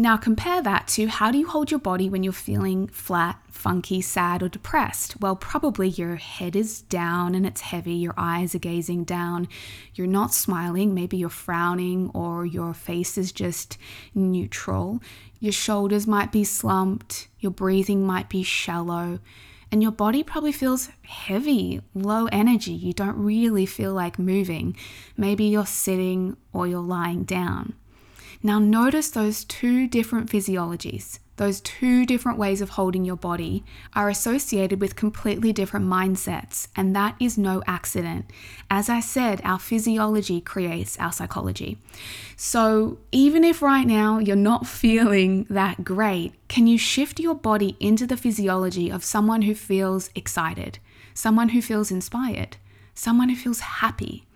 Now, 0.00 0.16
compare 0.16 0.62
that 0.62 0.86
to 0.88 1.08
how 1.08 1.32
do 1.32 1.38
you 1.38 1.48
hold 1.48 1.72
your 1.72 1.80
body 1.80 2.08
when 2.08 2.22
you're 2.22 2.32
feeling 2.32 2.86
flat, 2.86 3.42
funky, 3.50 4.00
sad, 4.00 4.44
or 4.44 4.48
depressed? 4.48 5.20
Well, 5.20 5.34
probably 5.34 5.88
your 5.88 6.14
head 6.14 6.54
is 6.54 6.82
down 6.82 7.34
and 7.34 7.44
it's 7.44 7.62
heavy, 7.62 7.94
your 7.94 8.14
eyes 8.16 8.54
are 8.54 8.60
gazing 8.60 9.02
down, 9.02 9.48
you're 9.96 10.06
not 10.06 10.32
smiling, 10.32 10.94
maybe 10.94 11.16
you're 11.16 11.28
frowning, 11.28 12.12
or 12.14 12.46
your 12.46 12.74
face 12.74 13.18
is 13.18 13.32
just 13.32 13.76
neutral. 14.14 15.02
Your 15.40 15.52
shoulders 15.52 16.06
might 16.06 16.32
be 16.32 16.44
slumped, 16.44 17.28
your 17.38 17.52
breathing 17.52 18.06
might 18.06 18.28
be 18.28 18.42
shallow, 18.42 19.20
and 19.70 19.82
your 19.82 19.92
body 19.92 20.22
probably 20.22 20.52
feels 20.52 20.88
heavy, 21.02 21.80
low 21.94 22.26
energy. 22.32 22.72
You 22.72 22.92
don't 22.92 23.22
really 23.22 23.66
feel 23.66 23.92
like 23.92 24.18
moving. 24.18 24.76
Maybe 25.16 25.44
you're 25.44 25.66
sitting 25.66 26.36
or 26.52 26.66
you're 26.66 26.80
lying 26.80 27.24
down. 27.24 27.74
Now, 28.42 28.58
notice 28.58 29.10
those 29.10 29.44
two 29.44 29.86
different 29.86 30.30
physiologies, 30.30 31.18
those 31.38 31.60
two 31.60 32.04
different 32.04 32.38
ways 32.38 32.60
of 32.60 32.70
holding 32.70 33.04
your 33.04 33.16
body 33.16 33.64
are 33.94 34.08
associated 34.08 34.80
with 34.80 34.94
completely 34.96 35.52
different 35.52 35.86
mindsets, 35.86 36.68
and 36.76 36.94
that 36.94 37.16
is 37.18 37.38
no 37.38 37.62
accident. 37.66 38.26
As 38.70 38.88
I 38.88 39.00
said, 39.00 39.40
our 39.42 39.58
physiology 39.58 40.40
creates 40.40 40.98
our 40.98 41.12
psychology. 41.12 41.78
So, 42.36 42.98
even 43.10 43.42
if 43.42 43.62
right 43.62 43.86
now 43.86 44.18
you're 44.18 44.36
not 44.36 44.66
feeling 44.82 45.44
that 45.48 45.82
great, 45.82 46.34
can 46.48 46.66
you 46.66 46.76
shift 46.78 47.18
your 47.18 47.34
body 47.34 47.76
into 47.80 48.06
the 48.06 48.16
physiology 48.16 48.90
of 48.90 49.02
someone 49.02 49.42
who 49.42 49.54
feels 49.54 50.10
excited, 50.14 50.78
someone 51.14 51.50
who 51.50 51.62
feels 51.62 51.90
inspired, 51.90 52.56
someone 52.94 53.30
who 53.30 53.36
feels 53.36 53.60
happy? 53.60 54.27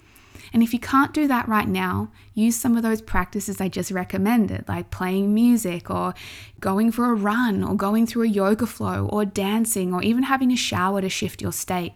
And 0.53 0.63
if 0.63 0.73
you 0.73 0.79
can't 0.79 1.15
do 1.15 1.27
that 1.29 1.49
right 1.49 1.69
now, 1.69 2.11
use 2.35 2.57
some 2.57 2.77
of 2.77 2.83
those 2.83 3.01
practices 3.01 3.61
I 3.61 3.69
just 3.69 3.91
recommended, 3.91 4.69
like 4.69 4.91
playing 4.91 5.33
music 5.33 5.91
or 5.91 6.15
going 6.61 6.93
for 6.93 7.07
a 7.07 7.15
run 7.15 7.65
or 7.65 7.75
going 7.75 8.07
through 8.07 8.25
a 8.25 8.29
yoga 8.29 8.67
flow 8.67 9.09
or 9.11 9.25
dancing 9.25 9.95
or 9.95 10.03
even 10.03 10.25
having 10.25 10.53
a 10.53 10.57
shower 10.57 11.01
to 11.01 11.09
shift 11.09 11.41
your 11.41 11.53
state. 11.53 11.95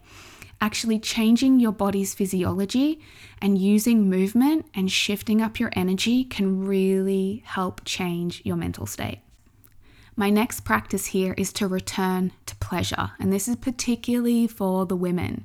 Actually, 0.58 0.98
changing 0.98 1.60
your 1.60 1.72
body's 1.72 2.14
physiology 2.14 2.98
and 3.42 3.58
using 3.58 4.08
movement 4.08 4.64
and 4.74 4.90
shifting 4.90 5.42
up 5.42 5.60
your 5.60 5.70
energy 5.74 6.24
can 6.24 6.64
really 6.64 7.42
help 7.44 7.82
change 7.84 8.40
your 8.42 8.56
mental 8.56 8.86
state. 8.86 9.20
My 10.18 10.30
next 10.30 10.60
practice 10.60 11.06
here 11.06 11.34
is 11.36 11.52
to 11.54 11.68
return 11.68 12.32
to 12.46 12.56
pleasure, 12.56 13.10
and 13.18 13.30
this 13.30 13.48
is 13.48 13.56
particularly 13.56 14.46
for 14.46 14.86
the 14.86 14.96
women. 14.96 15.44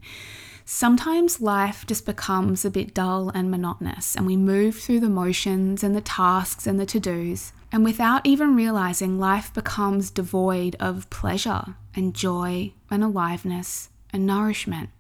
Sometimes 0.74 1.42
life 1.42 1.86
just 1.86 2.06
becomes 2.06 2.64
a 2.64 2.72
bit 2.72 2.94
dull 2.94 3.28
and 3.36 3.52
monotonous, 3.52 4.16
and 4.16 4.26
we 4.26 4.38
move 4.38 4.78
through 4.78 5.02
the 5.02 5.10
motions 5.10 5.84
and 5.84 5.94
the 5.94 6.00
tasks 6.00 6.66
and 6.66 6.80
the 6.80 6.86
to 6.86 7.00
dos. 7.00 7.52
And 7.74 7.84
without 7.84 8.26
even 8.26 8.56
realizing, 8.56 9.20
life 9.20 9.54
becomes 9.54 10.10
devoid 10.10 10.78
of 10.80 11.10
pleasure 11.10 11.76
and 11.94 12.16
joy 12.16 12.72
and 12.90 13.04
aliveness 13.04 13.90
and 14.14 14.26
nourishment. 14.26 14.92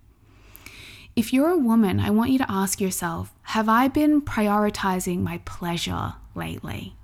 If 1.16 1.32
you're 1.32 1.52
a 1.52 1.58
woman, 1.58 2.02
I 2.02 2.10
want 2.10 2.32
you 2.32 2.38
to 2.40 2.52
ask 2.52 2.82
yourself 2.82 3.34
Have 3.44 3.70
I 3.70 3.88
been 3.88 4.22
prioritizing 4.22 5.20
my 5.22 5.38
pleasure 5.46 6.16
lately? 6.36 6.98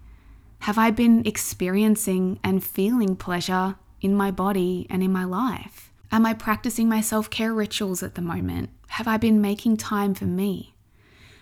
Have 0.60 0.78
I 0.78 0.92
been 0.92 1.26
experiencing 1.26 2.38
and 2.44 2.62
feeling 2.62 3.16
pleasure 3.16 3.76
in 4.02 4.14
my 4.14 4.30
body 4.30 4.88
and 4.90 5.02
in 5.02 5.14
my 5.14 5.24
life? 5.24 5.94
Am 6.12 6.26
I 6.26 6.34
practicing 6.34 6.88
my 6.88 7.02
self 7.02 7.30
care 7.30 7.54
rituals 7.54 8.02
at 8.02 8.16
the 8.16 8.22
moment? 8.22 8.70
Have 8.90 9.08
I 9.08 9.18
been 9.18 9.42
making 9.42 9.78
time 9.78 10.14
for 10.14 10.26
me? 10.26 10.74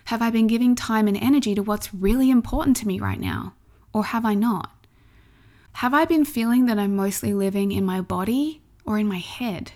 Have 0.06 0.22
I 0.22 0.30
been 0.30 0.48
giving 0.48 0.76
time 0.76 1.08
and 1.08 1.18
energy 1.18 1.56
to 1.56 1.64
what's 1.64 1.94
really 1.94 2.30
important 2.30 2.78
to 2.78 2.88
me 2.88 3.00
right 3.00 3.20
now? 3.20 3.54
Or 3.94 4.06
have 4.06 4.26
I 4.26 4.34
not? 4.34 4.72
Have 5.74 5.94
I 5.94 6.06
been 6.06 6.26
feeling 6.26 6.66
that 6.66 6.80
I'm 6.80 6.96
mostly 6.96 7.34
living 7.34 7.72
in 7.72 7.86
my 7.86 8.02
body 8.02 8.62
or 8.86 8.98
in 8.98 9.08
my 9.08 9.18
head? 9.18 9.72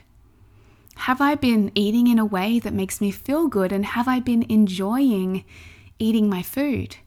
Have 0.96 1.22
I 1.22 1.36
been 1.36 1.72
eating 1.76 2.08
in 2.08 2.20
a 2.20 2.26
way 2.26 2.60
that 2.60 2.74
makes 2.74 3.00
me 3.00 3.12
feel 3.12 3.48
good? 3.48 3.72
And 3.72 3.86
have 3.86 4.08
I 4.08 4.20
been 4.20 4.46
enjoying 4.50 5.46
eating 5.98 6.30
my 6.30 6.42
food? 6.42 6.98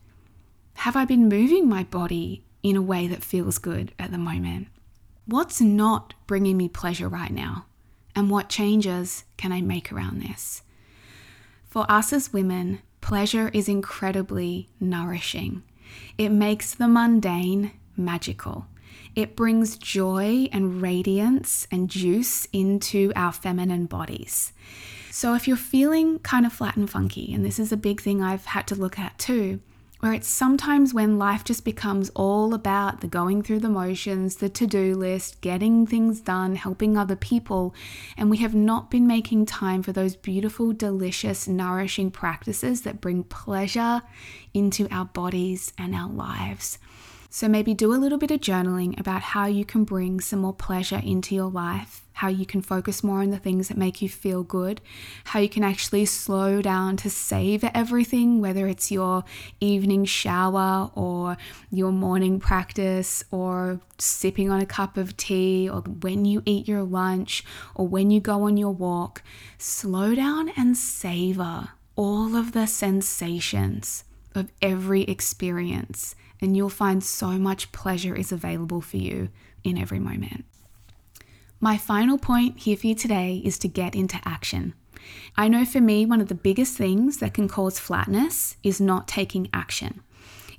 Have 0.74 0.96
I 0.96 1.04
been 1.04 1.28
moving 1.28 1.68
my 1.68 1.84
body 1.84 2.44
in 2.62 2.76
a 2.76 2.82
way 2.82 3.06
that 3.08 3.24
feels 3.24 3.58
good 3.58 3.92
at 3.98 4.10
the 4.10 4.18
moment? 4.18 4.68
What's 5.26 5.60
not 5.60 6.14
bringing 6.26 6.56
me 6.56 6.68
pleasure 6.68 7.08
right 7.08 7.30
now? 7.30 7.66
And 8.14 8.30
what 8.30 8.48
changes 8.48 9.24
can 9.36 9.52
I 9.52 9.60
make 9.60 9.92
around 9.92 10.20
this? 10.20 10.62
For 11.68 11.90
us 11.90 12.12
as 12.12 12.32
women, 12.32 12.80
pleasure 13.00 13.48
is 13.54 13.68
incredibly 13.68 14.68
nourishing. 14.78 15.62
It 16.18 16.30
makes 16.30 16.74
the 16.74 16.88
mundane 16.88 17.72
magical. 17.96 18.66
It 19.14 19.36
brings 19.36 19.76
joy 19.76 20.48
and 20.52 20.80
radiance 20.80 21.66
and 21.70 21.90
juice 21.90 22.46
into 22.52 23.12
our 23.14 23.32
feminine 23.32 23.86
bodies. 23.86 24.52
So, 25.10 25.34
if 25.34 25.46
you're 25.46 25.58
feeling 25.58 26.18
kind 26.20 26.46
of 26.46 26.52
flat 26.52 26.76
and 26.76 26.88
funky, 26.88 27.34
and 27.34 27.44
this 27.44 27.58
is 27.58 27.72
a 27.72 27.76
big 27.76 28.00
thing 28.00 28.22
I've 28.22 28.46
had 28.46 28.66
to 28.68 28.74
look 28.74 28.98
at 28.98 29.18
too, 29.18 29.60
where 30.02 30.12
it's 30.12 30.26
sometimes 30.26 30.92
when 30.92 31.16
life 31.16 31.44
just 31.44 31.64
becomes 31.64 32.10
all 32.16 32.54
about 32.54 33.02
the 33.02 33.06
going 33.06 33.40
through 33.40 33.60
the 33.60 33.68
motions, 33.68 34.34
the 34.34 34.48
to 34.48 34.66
do 34.66 34.96
list, 34.96 35.40
getting 35.40 35.86
things 35.86 36.20
done, 36.20 36.56
helping 36.56 36.98
other 36.98 37.14
people, 37.14 37.72
and 38.16 38.28
we 38.28 38.38
have 38.38 38.52
not 38.52 38.90
been 38.90 39.06
making 39.06 39.46
time 39.46 39.80
for 39.80 39.92
those 39.92 40.16
beautiful, 40.16 40.72
delicious, 40.72 41.46
nourishing 41.46 42.10
practices 42.10 42.82
that 42.82 43.00
bring 43.00 43.22
pleasure 43.22 44.02
into 44.52 44.88
our 44.90 45.04
bodies 45.04 45.72
and 45.78 45.94
our 45.94 46.10
lives. 46.10 46.80
So 47.34 47.48
maybe 47.48 47.72
do 47.72 47.94
a 47.94 47.96
little 47.96 48.18
bit 48.18 48.30
of 48.30 48.40
journaling 48.40 49.00
about 49.00 49.22
how 49.22 49.46
you 49.46 49.64
can 49.64 49.84
bring 49.84 50.20
some 50.20 50.40
more 50.40 50.52
pleasure 50.52 51.00
into 51.02 51.34
your 51.34 51.50
life, 51.50 52.02
how 52.12 52.28
you 52.28 52.44
can 52.44 52.60
focus 52.60 53.02
more 53.02 53.22
on 53.22 53.30
the 53.30 53.38
things 53.38 53.68
that 53.68 53.78
make 53.78 54.02
you 54.02 54.08
feel 54.10 54.42
good, 54.42 54.82
how 55.24 55.40
you 55.40 55.48
can 55.48 55.64
actually 55.64 56.04
slow 56.04 56.60
down 56.60 56.98
to 56.98 57.08
savor 57.08 57.70
everything, 57.72 58.42
whether 58.42 58.66
it's 58.66 58.92
your 58.92 59.24
evening 59.60 60.04
shower 60.04 60.90
or 60.94 61.38
your 61.70 61.90
morning 61.90 62.38
practice 62.38 63.24
or 63.30 63.80
sipping 63.96 64.50
on 64.50 64.60
a 64.60 64.66
cup 64.66 64.98
of 64.98 65.16
tea 65.16 65.70
or 65.70 65.80
when 65.80 66.26
you 66.26 66.42
eat 66.44 66.68
your 66.68 66.82
lunch 66.82 67.46
or 67.74 67.88
when 67.88 68.10
you 68.10 68.20
go 68.20 68.42
on 68.42 68.58
your 68.58 68.74
walk. 68.74 69.22
Slow 69.56 70.14
down 70.14 70.50
and 70.50 70.76
savor 70.76 71.70
all 71.96 72.36
of 72.36 72.52
the 72.52 72.66
sensations 72.66 74.04
of 74.34 74.50
every 74.60 75.04
experience 75.04 76.14
and 76.42 76.56
you'll 76.56 76.68
find 76.68 77.02
so 77.02 77.28
much 77.38 77.72
pleasure 77.72 78.14
is 78.14 78.32
available 78.32 78.80
for 78.80 78.96
you 78.96 79.30
in 79.64 79.78
every 79.78 80.00
moment. 80.00 80.44
My 81.60 81.78
final 81.78 82.18
point 82.18 82.58
here 82.58 82.76
for 82.76 82.88
you 82.88 82.94
today 82.94 83.40
is 83.44 83.58
to 83.60 83.68
get 83.68 83.94
into 83.94 84.20
action. 84.24 84.74
I 85.36 85.48
know 85.48 85.64
for 85.64 85.80
me, 85.80 86.04
one 86.04 86.20
of 86.20 86.28
the 86.28 86.34
biggest 86.34 86.76
things 86.76 87.18
that 87.18 87.34
can 87.34 87.48
cause 87.48 87.78
flatness 87.78 88.56
is 88.62 88.80
not 88.80 89.08
taking 89.08 89.48
action. 89.52 90.02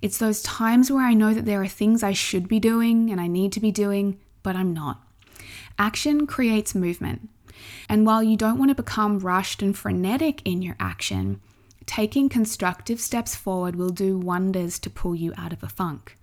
It's 0.01 0.17
those 0.17 0.41
times 0.41 0.91
where 0.91 1.05
I 1.05 1.13
know 1.13 1.33
that 1.33 1.45
there 1.45 1.61
are 1.61 1.67
things 1.67 2.03
I 2.03 2.13
should 2.13 2.47
be 2.47 2.59
doing 2.59 3.09
and 3.09 3.21
I 3.21 3.27
need 3.27 3.51
to 3.53 3.59
be 3.59 3.71
doing, 3.71 4.19
but 4.43 4.55
I'm 4.55 4.73
not. 4.73 5.01
Action 5.77 6.27
creates 6.27 6.75
movement. 6.75 7.29
And 7.87 8.05
while 8.05 8.23
you 8.23 8.35
don't 8.35 8.57
want 8.57 8.69
to 8.69 8.75
become 8.75 9.19
rushed 9.19 9.61
and 9.61 9.77
frenetic 9.77 10.41
in 10.45 10.61
your 10.61 10.75
action, 10.79 11.41
taking 11.85 12.29
constructive 12.29 12.99
steps 12.99 13.35
forward 13.35 13.75
will 13.75 13.89
do 13.89 14.17
wonders 14.17 14.79
to 14.79 14.89
pull 14.89 15.15
you 15.15 15.33
out 15.37 15.53
of 15.53 15.63
a 15.63 15.69
funk. 15.69 16.17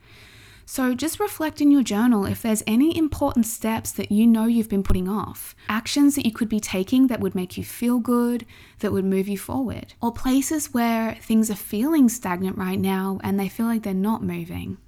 So 0.67 0.95
just 0.95 1.19
reflect 1.19 1.61
in 1.61 1.73
your 1.73 1.83
journal 1.83 2.25
if 2.25 2.43
there's 2.43 2.63
any 2.65 2.97
important 2.97 3.45
steps 3.45 3.91
that 3.91 4.13
you 4.13 4.25
know 4.25 4.45
you've 4.45 4.69
been 4.69 4.85
putting 4.85 5.09
off, 5.09 5.57
actions 5.69 6.15
that 6.15 6.25
you 6.25 6.31
could 6.31 6.49
be 6.49 6.61
taking 6.61 7.09
that 7.09 7.19
would 7.19 7.35
make 7.35 7.57
you 7.57 7.65
feel 7.65 7.99
good, 7.99 8.47
that 8.79 8.93
would 8.93 9.05
move 9.05 9.27
you 9.27 9.37
forward, 9.37 9.95
or 10.01 10.13
places 10.13 10.73
where 10.73 11.17
things 11.23 11.51
are 11.51 11.57
feeling 11.57 12.09
stagnant 12.09 12.57
right 12.57 12.79
now 12.79 13.19
and 13.25 13.39
they 13.39 13.49
feel 13.49 13.67
like 13.67 13.83
they're 13.83 13.95
not 13.95 14.23
moving. 14.23 14.79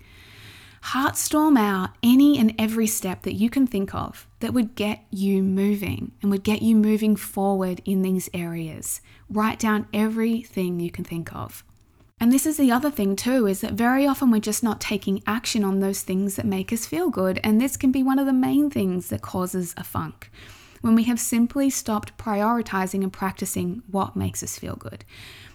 Heartstorm 0.87 1.59
out 1.59 1.91
any 2.03 2.39
and 2.39 2.55
every 2.59 2.89
step 2.89 3.23
that 3.23 3.35
you 3.35 3.49
can 3.49 3.67
think 3.67 3.95
of 3.95 4.27
that 4.41 4.53
would 4.53 4.75
get 4.75 5.05
you 5.11 5.43
moving 5.43 6.13
and 6.21 6.31
would 6.31 6.43
get 6.43 6.61
you 6.61 6.75
moving 6.75 7.15
forward 7.15 7.81
in 7.85 8.03
these 8.03 8.29
areas. 8.35 9.01
Write 9.31 9.61
down 9.61 9.87
everything 9.95 10.81
you 10.81 10.91
can 10.91 11.05
think 11.05 11.33
of. 11.35 11.65
And 12.21 12.33
this 12.33 12.47
is 12.47 12.57
the 12.57 12.71
other 12.71 12.91
thing, 12.91 13.17
too, 13.17 13.47
is 13.47 13.63
that 13.63 13.73
very 13.73 14.07
often 14.07 14.31
we're 14.31 14.41
just 14.41 14.63
not 14.63 14.81
taking 14.81 15.23
action 15.27 15.65
on 15.65 15.81
those 15.81 16.03
things 16.03 16.37
that 16.37 16.47
make 16.47 16.73
us 16.73 16.87
feel 16.87 17.11
good. 17.11 17.41
And 17.43 17.61
this 17.61 17.77
can 17.77 17.91
be 17.91 18.03
one 18.03 18.19
of 18.19 18.27
the 18.27 18.33
main 18.33 18.69
things 18.69 19.09
that 19.09 19.23
causes 19.23 19.75
a 19.77 19.85
funk. 19.85 20.31
When 20.83 20.95
we 20.95 21.05
have 21.05 21.21
simply 21.21 21.71
stopped 21.71 22.17
prioritizing 22.19 23.03
and 23.03 23.13
practicing 23.13 23.83
what 23.91 24.17
makes 24.17 24.43
us 24.43 24.59
feel 24.59 24.77
good. 24.77 25.05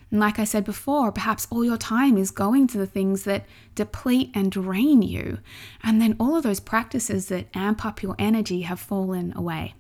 And 0.10 0.20
like 0.20 0.40
I 0.40 0.46
said 0.46 0.64
before, 0.64 1.12
perhaps 1.12 1.48
all 1.50 1.66
your 1.66 1.78
time 1.78 2.18
is 2.18 2.32
going 2.32 2.68
to 2.68 2.78
the 2.78 2.88
things 2.88 3.24
that 3.24 3.46
deplete 3.76 4.32
and 4.34 4.52
drain 4.52 5.02
you. 5.02 5.40
And 5.84 6.02
then 6.02 6.16
all 6.20 6.36
of 6.36 6.44
those 6.44 6.60
practices 6.60 7.28
that 7.28 7.48
amp 7.54 7.86
up 7.86 8.02
your 8.02 8.16
energy 8.18 8.62
have 8.62 8.80
fallen 8.80 9.34
away. 9.36 9.74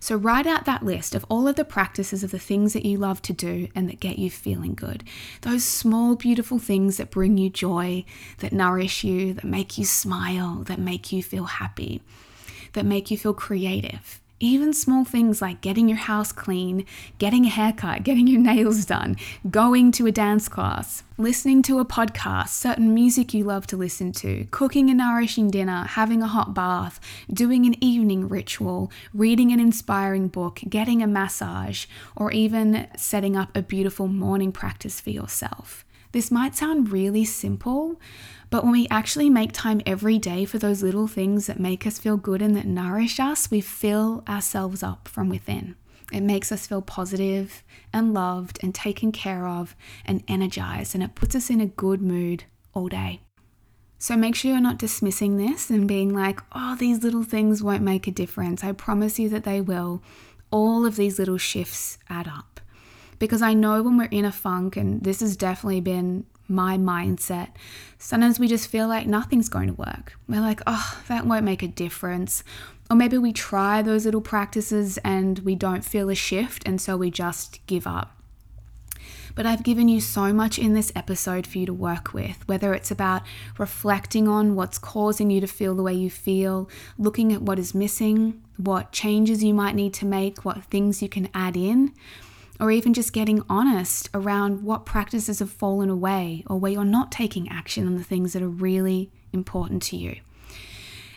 So 0.00 0.16
write 0.16 0.46
out 0.46 0.64
that 0.64 0.84
list 0.84 1.14
of 1.14 1.26
all 1.28 1.48
of 1.48 1.56
the 1.56 1.64
practices 1.64 2.22
of 2.22 2.30
the 2.30 2.38
things 2.38 2.72
that 2.72 2.84
you 2.84 2.98
love 2.98 3.20
to 3.22 3.32
do 3.32 3.68
and 3.74 3.88
that 3.88 4.00
get 4.00 4.18
you 4.18 4.30
feeling 4.30 4.74
good. 4.74 5.04
Those 5.42 5.64
small, 5.64 6.14
beautiful 6.16 6.58
things 6.58 6.96
that 6.96 7.10
bring 7.10 7.36
you 7.36 7.50
joy, 7.50 8.04
that 8.38 8.52
nourish 8.52 9.04
you, 9.04 9.34
that 9.34 9.44
make 9.44 9.76
you 9.76 9.84
smile, 9.84 10.62
that 10.66 10.78
make 10.78 11.12
you 11.12 11.22
feel 11.22 11.44
happy, 11.44 12.00
that 12.72 12.86
make 12.86 13.10
you 13.10 13.18
feel 13.18 13.34
creative. 13.34 14.20
Even 14.40 14.72
small 14.72 15.04
things 15.04 15.42
like 15.42 15.60
getting 15.60 15.88
your 15.88 15.98
house 15.98 16.30
clean, 16.30 16.86
getting 17.18 17.44
a 17.44 17.48
haircut, 17.48 18.04
getting 18.04 18.28
your 18.28 18.40
nails 18.40 18.84
done, 18.84 19.16
going 19.50 19.90
to 19.90 20.06
a 20.06 20.12
dance 20.12 20.48
class, 20.48 21.02
listening 21.16 21.60
to 21.62 21.80
a 21.80 21.84
podcast, 21.84 22.50
certain 22.50 22.94
music 22.94 23.34
you 23.34 23.42
love 23.42 23.66
to 23.66 23.76
listen 23.76 24.12
to, 24.12 24.46
cooking 24.52 24.90
a 24.90 24.94
nourishing 24.94 25.50
dinner, 25.50 25.84
having 25.88 26.22
a 26.22 26.28
hot 26.28 26.54
bath, 26.54 27.00
doing 27.32 27.66
an 27.66 27.74
evening 27.82 28.28
ritual, 28.28 28.92
reading 29.12 29.50
an 29.50 29.58
inspiring 29.58 30.28
book, 30.28 30.60
getting 30.68 31.02
a 31.02 31.08
massage, 31.08 31.86
or 32.14 32.30
even 32.30 32.86
setting 32.96 33.36
up 33.36 33.56
a 33.56 33.62
beautiful 33.62 34.06
morning 34.06 34.52
practice 34.52 35.00
for 35.00 35.10
yourself. 35.10 35.84
This 36.12 36.30
might 36.30 36.54
sound 36.54 36.90
really 36.90 37.24
simple, 37.24 38.00
but 38.50 38.62
when 38.62 38.72
we 38.72 38.88
actually 38.90 39.28
make 39.28 39.52
time 39.52 39.80
every 39.84 40.18
day 40.18 40.44
for 40.44 40.58
those 40.58 40.82
little 40.82 41.06
things 41.06 41.46
that 41.46 41.60
make 41.60 41.86
us 41.86 41.98
feel 41.98 42.16
good 42.16 42.40
and 42.40 42.56
that 42.56 42.66
nourish 42.66 43.20
us, 43.20 43.50
we 43.50 43.60
fill 43.60 44.24
ourselves 44.28 44.82
up 44.82 45.06
from 45.08 45.28
within. 45.28 45.76
It 46.10 46.22
makes 46.22 46.50
us 46.50 46.66
feel 46.66 46.80
positive 46.80 47.62
and 47.92 48.14
loved 48.14 48.58
and 48.62 48.74
taken 48.74 49.12
care 49.12 49.46
of 49.46 49.76
and 50.06 50.24
energized, 50.26 50.94
and 50.94 51.04
it 51.04 51.14
puts 51.14 51.34
us 51.34 51.50
in 51.50 51.60
a 51.60 51.66
good 51.66 52.00
mood 52.00 52.44
all 52.72 52.88
day. 52.88 53.20
So 53.98 54.16
make 54.16 54.34
sure 54.34 54.52
you're 54.52 54.60
not 54.60 54.78
dismissing 54.78 55.36
this 55.36 55.70
and 55.70 55.88
being 55.88 56.14
like, 56.14 56.40
oh, 56.52 56.76
these 56.76 57.02
little 57.02 57.24
things 57.24 57.62
won't 57.62 57.82
make 57.82 58.06
a 58.06 58.12
difference. 58.12 58.62
I 58.62 58.72
promise 58.72 59.18
you 59.18 59.28
that 59.30 59.44
they 59.44 59.60
will. 59.60 60.02
All 60.50 60.86
of 60.86 60.96
these 60.96 61.18
little 61.18 61.36
shifts 61.36 61.98
add 62.08 62.28
up. 62.28 62.60
Because 63.18 63.42
I 63.42 63.52
know 63.52 63.82
when 63.82 63.98
we're 63.98 64.04
in 64.04 64.24
a 64.24 64.30
funk, 64.30 64.76
and 64.76 65.02
this 65.02 65.18
has 65.20 65.36
definitely 65.36 65.80
been 65.80 66.24
my 66.48 66.76
mindset. 66.76 67.50
Sometimes 67.98 68.40
we 68.40 68.48
just 68.48 68.68
feel 68.68 68.88
like 68.88 69.06
nothing's 69.06 69.48
going 69.48 69.68
to 69.68 69.74
work. 69.74 70.18
We're 70.28 70.40
like, 70.40 70.60
oh, 70.66 71.00
that 71.08 71.26
won't 71.26 71.44
make 71.44 71.62
a 71.62 71.68
difference. 71.68 72.42
Or 72.90 72.96
maybe 72.96 73.18
we 73.18 73.32
try 73.32 73.82
those 73.82 74.06
little 74.06 74.22
practices 74.22 74.98
and 74.98 75.38
we 75.40 75.54
don't 75.54 75.84
feel 75.84 76.08
a 76.08 76.14
shift, 76.14 76.66
and 76.66 76.80
so 76.80 76.96
we 76.96 77.10
just 77.10 77.64
give 77.66 77.86
up. 77.86 78.14
But 79.34 79.46
I've 79.46 79.62
given 79.62 79.88
you 79.88 80.00
so 80.00 80.32
much 80.32 80.58
in 80.58 80.74
this 80.74 80.90
episode 80.96 81.46
for 81.46 81.58
you 81.58 81.66
to 81.66 81.72
work 81.72 82.12
with, 82.12 82.48
whether 82.48 82.74
it's 82.74 82.90
about 82.90 83.22
reflecting 83.56 84.26
on 84.26 84.56
what's 84.56 84.78
causing 84.78 85.30
you 85.30 85.40
to 85.40 85.46
feel 85.46 85.76
the 85.76 85.82
way 85.82 85.94
you 85.94 86.10
feel, 86.10 86.68
looking 86.98 87.32
at 87.32 87.42
what 87.42 87.58
is 87.58 87.74
missing, 87.74 88.42
what 88.56 88.90
changes 88.90 89.44
you 89.44 89.54
might 89.54 89.76
need 89.76 89.94
to 89.94 90.06
make, 90.06 90.44
what 90.44 90.64
things 90.64 91.02
you 91.02 91.08
can 91.08 91.28
add 91.34 91.56
in 91.56 91.92
or 92.60 92.70
even 92.70 92.94
just 92.94 93.12
getting 93.12 93.42
honest 93.48 94.10
around 94.14 94.62
what 94.62 94.86
practices 94.86 95.38
have 95.38 95.50
fallen 95.50 95.88
away 95.88 96.42
or 96.46 96.58
where 96.58 96.72
you're 96.72 96.84
not 96.84 97.12
taking 97.12 97.48
action 97.48 97.86
on 97.86 97.96
the 97.96 98.04
things 98.04 98.32
that 98.32 98.42
are 98.42 98.48
really 98.48 99.10
important 99.32 99.82
to 99.82 99.96
you. 99.96 100.16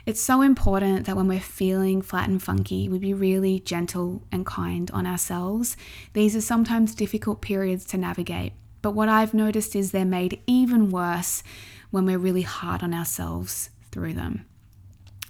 It's 0.06 0.21
so 0.21 0.41
important 0.41 1.06
that 1.06 1.15
when 1.15 1.27
we're 1.27 1.39
feeling 1.39 2.01
flat 2.01 2.27
and 2.27 2.41
funky, 2.41 2.89
we 2.89 2.97
be 2.97 3.13
really 3.13 3.60
gentle 3.60 4.23
and 4.32 4.45
kind 4.45 4.89
on 4.91 5.06
ourselves. 5.06 5.77
These 6.13 6.36
are 6.36 6.41
sometimes 6.41 6.95
difficult 6.95 7.41
periods 7.41 7.86
to 7.86 7.97
navigate, 7.97 8.54
but 8.82 8.91
what 8.91 9.10
I've 9.10 9.34
noticed 9.34 9.75
is 9.75 9.91
they're 9.91 10.06
made 10.06 10.41
even 10.47 10.89
worse 10.89 11.43
when 11.91 12.06
we're 12.06 12.17
really 12.17 12.41
hard 12.41 12.82
on 12.82 12.93
ourselves 12.93 13.69
through 13.91 14.13
them. 14.13 14.45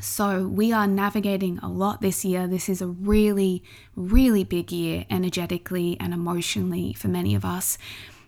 So, 0.01 0.47
we 0.47 0.73
are 0.73 0.87
navigating 0.87 1.59
a 1.59 1.69
lot 1.69 2.01
this 2.01 2.25
year. 2.25 2.47
This 2.47 2.69
is 2.69 2.81
a 2.81 2.87
really, 2.87 3.63
really 3.95 4.43
big 4.43 4.71
year 4.71 5.05
energetically 5.11 5.95
and 5.99 6.11
emotionally 6.11 6.93
for 6.93 7.07
many 7.07 7.35
of 7.35 7.45
us. 7.45 7.77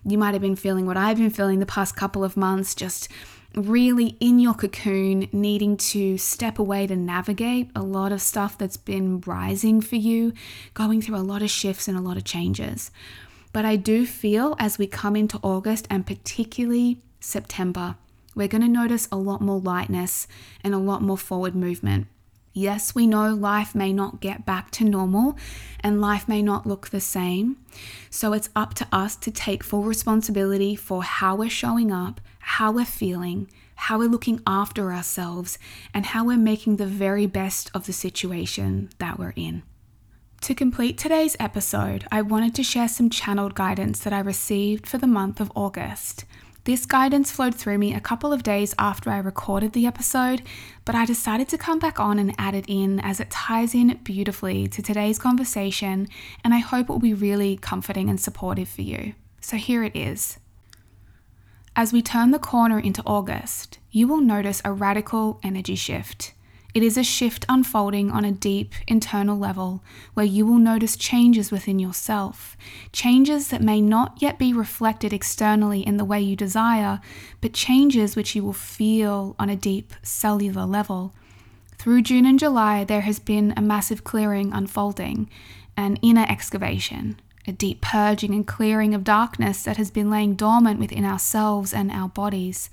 You 0.05 0.19
might 0.19 0.35
have 0.35 0.41
been 0.41 0.55
feeling 0.55 0.85
what 0.85 0.97
I've 0.97 1.17
been 1.17 1.31
feeling 1.31 1.57
the 1.57 1.65
past 1.65 1.95
couple 1.95 2.23
of 2.23 2.37
months, 2.37 2.75
just 2.75 3.09
really 3.55 4.17
in 4.19 4.37
your 4.37 4.53
cocoon, 4.53 5.27
needing 5.31 5.75
to 5.77 6.19
step 6.19 6.59
away 6.59 6.85
to 6.85 6.95
navigate 6.95 7.71
a 7.75 7.81
lot 7.81 8.11
of 8.11 8.21
stuff 8.21 8.55
that's 8.55 8.77
been 8.77 9.21
rising 9.21 9.81
for 9.81 9.95
you, 9.95 10.31
going 10.75 11.01
through 11.01 11.17
a 11.17 11.25
lot 11.25 11.41
of 11.41 11.49
shifts 11.49 11.87
and 11.87 11.97
a 11.97 12.01
lot 12.01 12.17
of 12.17 12.23
changes. 12.23 12.91
But 13.51 13.65
I 13.65 13.77
do 13.77 14.05
feel 14.05 14.55
as 14.59 14.77
we 14.77 14.85
come 14.85 15.15
into 15.15 15.39
August 15.41 15.87
and 15.89 16.05
particularly 16.05 16.99
September, 17.19 17.95
we're 18.35 18.47
going 18.47 18.61
to 18.61 18.67
notice 18.67 19.07
a 19.11 19.17
lot 19.17 19.41
more 19.41 19.59
lightness 19.59 20.27
and 20.63 20.73
a 20.73 20.79
lot 20.79 21.01
more 21.01 21.17
forward 21.17 21.55
movement. 21.55 22.07
Yes, 22.55 22.93
we 22.93 23.07
know 23.07 23.33
life 23.33 23.73
may 23.73 23.91
not 23.91 24.21
get 24.21 24.45
back 24.45 24.69
to 24.71 24.83
normal 24.83 25.35
and 25.79 25.99
life 25.99 26.27
may 26.27 26.43
not 26.43 26.67
look 26.67 26.89
the 26.89 27.01
same. 27.01 27.57
So 28.11 28.33
it's 28.33 28.49
up 28.55 28.75
to 28.75 28.87
us 28.91 29.15
to 29.17 29.31
take 29.31 29.63
full 29.63 29.83
responsibility 29.83 30.75
for 30.75 31.03
how 31.03 31.35
we're 31.35 31.49
showing 31.49 31.91
up, 31.91 32.21
how 32.39 32.71
we're 32.71 32.85
feeling, 32.85 33.49
how 33.75 33.97
we're 33.97 34.07
looking 34.07 34.39
after 34.45 34.93
ourselves, 34.93 35.57
and 35.95 36.05
how 36.05 36.25
we're 36.25 36.37
making 36.37 36.77
the 36.77 36.85
very 36.85 37.25
best 37.25 37.71
of 37.73 37.87
the 37.87 37.93
situation 37.93 38.89
that 38.99 39.17
we're 39.17 39.33
in. 39.35 39.63
To 40.41 40.53
complete 40.53 40.97
today's 40.97 41.35
episode, 41.39 42.05
I 42.11 42.21
wanted 42.21 42.53
to 42.55 42.63
share 42.63 42.89
some 42.89 43.09
channeled 43.09 43.55
guidance 43.55 43.99
that 43.99 44.13
I 44.13 44.19
received 44.19 44.85
for 44.85 44.99
the 44.99 45.07
month 45.07 45.39
of 45.39 45.51
August. 45.55 46.25
This 46.65 46.85
guidance 46.85 47.29
flowed 47.29 47.55
through 47.55 47.77
me 47.77 47.93
a 47.93 47.99
couple 47.99 48.31
of 48.31 48.41
days 48.41 48.73
after 48.79 49.09
I 49.09 49.17
recorded 49.17 49.73
the 49.73 49.85
episode, 49.85 50.43
but 50.85 50.95
I 50.95 51.05
decided 51.05 51.49
to 51.49 51.57
come 51.57 51.77
back 51.77 51.99
on 51.99 52.19
and 52.19 52.33
add 52.37 52.55
it 52.55 52.63
in 52.69 53.01
as 53.01 53.19
it 53.19 53.29
ties 53.29 53.75
in 53.75 53.99
beautifully 54.03 54.67
to 54.67 54.81
today's 54.81 55.19
conversation, 55.19 56.07
and 56.41 56.53
I 56.53 56.59
hope 56.59 56.89
it 56.89 56.93
will 56.93 56.99
be 56.99 57.13
really 57.13 57.57
comforting 57.57 58.09
and 58.09 58.19
supportive 58.19 58.69
for 58.69 58.81
you. 58.81 59.13
So 59.41 59.57
here 59.57 59.83
it 59.83 59.93
is. 59.93 60.39
As 61.75 61.91
we 61.91 62.01
turn 62.01 62.31
the 62.31 62.39
corner 62.39 62.79
into 62.79 63.03
August, 63.05 63.79
you 63.91 64.07
will 64.07 64.21
notice 64.21 64.61
a 64.63 64.71
radical 64.71 65.41
energy 65.43 65.75
shift. 65.75 66.33
It 66.73 66.81
is 66.81 66.97
a 66.97 67.03
shift 67.03 67.45
unfolding 67.47 68.09
on 68.09 68.25
a 68.25 68.31
deep 68.31 68.73
internal 68.87 69.37
level 69.37 69.83
where 70.15 70.25
you 70.25 70.43
will 70.45 70.57
notice 70.57 70.95
changes 70.95 71.51
within 71.51 71.77
yourself, 71.77 72.57
changes 72.91 73.49
that 73.49 73.61
may 73.61 73.79
not 73.79 74.19
yet 74.19 74.39
be 74.39 74.53
reflected 74.53 75.13
externally 75.13 75.81
in 75.81 75.97
the 75.97 76.05
way 76.05 76.19
you 76.19 76.35
desire, 76.35 76.99
but 77.41 77.53
changes 77.53 78.15
which 78.15 78.35
you 78.35 78.43
will 78.43 78.53
feel 78.53 79.35
on 79.37 79.49
a 79.49 79.55
deep 79.55 79.93
cellular 80.01 80.65
level. 80.65 81.13
Through 81.77 82.01
June 82.03 82.25
and 82.25 82.39
July, 82.39 82.83
there 82.83 83.01
has 83.01 83.19
been 83.19 83.53
a 83.55 83.61
massive 83.61 84.03
clearing 84.03 84.51
unfolding, 84.51 85.29
an 85.77 85.97
inner 85.97 86.25
excavation, 86.27 87.19
a 87.45 87.51
deep 87.51 87.81
purging 87.81 88.33
and 88.33 88.47
clearing 88.47 88.95
of 88.95 89.03
darkness 89.03 89.63
that 89.63 89.77
has 89.77 89.91
been 89.91 90.09
laying 90.09 90.33
dormant 90.33 90.79
within 90.79 91.05
ourselves 91.05 91.71
and 91.71 91.91
our 91.91 92.09
bodies. 92.09 92.71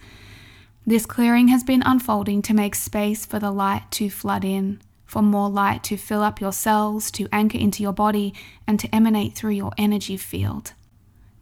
This 0.86 1.06
clearing 1.06 1.48
has 1.48 1.62
been 1.62 1.82
unfolding 1.84 2.42
to 2.42 2.54
make 2.54 2.74
space 2.74 3.26
for 3.26 3.38
the 3.38 3.50
light 3.50 3.90
to 3.92 4.10
flood 4.10 4.44
in, 4.44 4.80
for 5.04 5.22
more 5.22 5.50
light 5.50 5.84
to 5.84 5.96
fill 5.96 6.22
up 6.22 6.40
your 6.40 6.52
cells, 6.52 7.10
to 7.12 7.28
anchor 7.32 7.58
into 7.58 7.82
your 7.82 7.92
body, 7.92 8.32
and 8.66 8.80
to 8.80 8.92
emanate 8.94 9.34
through 9.34 9.52
your 9.52 9.72
energy 9.76 10.16
field. 10.16 10.72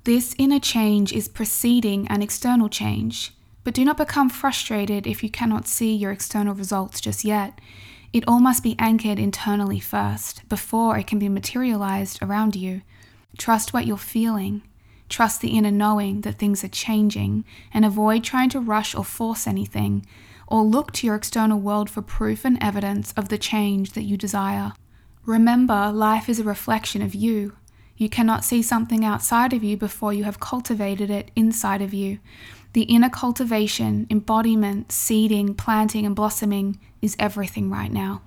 This 0.05 0.35
inner 0.39 0.59
change 0.59 1.13
is 1.13 1.29
preceding 1.29 2.09
an 2.09 2.23
external 2.23 2.69
change, 2.69 3.33
but 3.63 3.75
do 3.75 3.85
not 3.85 3.97
become 3.97 4.31
frustrated 4.31 5.07
if 5.07 5.23
you 5.23 5.31
cannot 5.31 5.69
see 5.69 5.95
your 5.95 6.11
external 6.11 6.55
results 6.55 7.01
just 7.01 7.25
yet. 7.25 7.61
It 8.13 8.25
all 8.27 8.41
must 8.41 8.63
be 8.63 8.75
anchored 8.79 9.19
internally 9.19 9.81
first, 9.81 10.49
before 10.49 10.99
it 10.99 11.07
can 11.07 11.19
be 11.19 11.29
materialized 11.29 12.23
around 12.23 12.57
you. 12.57 12.83
Trust 13.37 13.73
what 13.73 13.87
you're 13.87 13.99
feeling. 13.99 14.63
Trust 15.09 15.41
the 15.41 15.57
inner 15.57 15.71
knowing 15.71 16.21
that 16.23 16.39
things 16.39 16.63
are 16.63 16.69
changing, 16.69 17.45
and 17.73 17.85
avoid 17.85 18.25
trying 18.25 18.51
to 18.51 18.61
rush 18.61 18.95
or 18.95 19.05
force 19.05 19.47
anything, 19.47 20.05
or 20.47 20.63
look 20.63 20.93
to 20.93 21.07
your 21.07 21.17
external 21.17 21.61
world 21.61 21.91
for 21.91 22.03
proof 22.03 22.45
and 22.45 22.59
evidence 22.61 23.13
of 23.17 23.29
the 23.29 23.39
change 23.39 23.93
that 23.93 24.03
you 24.03 24.17
desire. 24.17 24.73
Remember, 25.25 25.93
life 25.93 26.29
is 26.29 26.41
a 26.41 26.45
reflection 26.45 27.03
of 27.03 27.15
you. 27.15 27.55
You 27.97 28.09
cannot 28.09 28.45
see 28.45 28.63
something 28.63 29.05
outside 29.05 29.53
of 29.53 29.65
you 29.65 29.77
before 29.77 30.13
you 30.13 30.25
have 30.25 30.41
cultivated 30.41 31.11
it 31.11 31.31
inside 31.35 31.83
of 31.83 31.93
you. 31.93 32.19
The 32.73 32.83
inner 32.83 33.11
cultivation, 33.11 34.07
embodiment, 34.09 34.93
seeding, 34.93 35.55
planting, 35.55 36.07
and 36.07 36.15
blossoming 36.15 36.79
is 37.03 37.17
everything 37.19 37.71
right 37.71 37.93
now. 37.93 38.23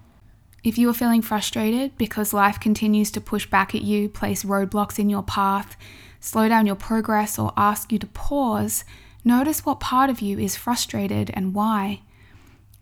If 0.64 0.78
you 0.78 0.90
are 0.90 0.94
feeling 0.94 1.22
frustrated 1.22 1.98
because 1.98 2.34
life 2.34 2.60
continues 2.60 3.10
to 3.12 3.22
push 3.22 3.48
back 3.48 3.74
at 3.74 3.82
you, 3.82 4.10
place 4.10 4.44
roadblocks 4.44 5.00
in 5.00 5.10
your 5.10 5.24
path, 5.24 5.76
slow 6.22 6.48
down 6.48 6.66
your 6.66 6.76
progress, 6.76 7.38
or 7.38 7.52
ask 7.58 7.92
you 7.92 8.00
to 8.00 8.08
pause, 8.08 8.86
notice 9.26 9.66
what 9.66 9.82
part 9.82 10.10
of 10.10 10.22
you 10.22 10.40
is 10.40 10.56
frustrated 10.56 11.30
and 11.34 11.54
why. 11.54 12.02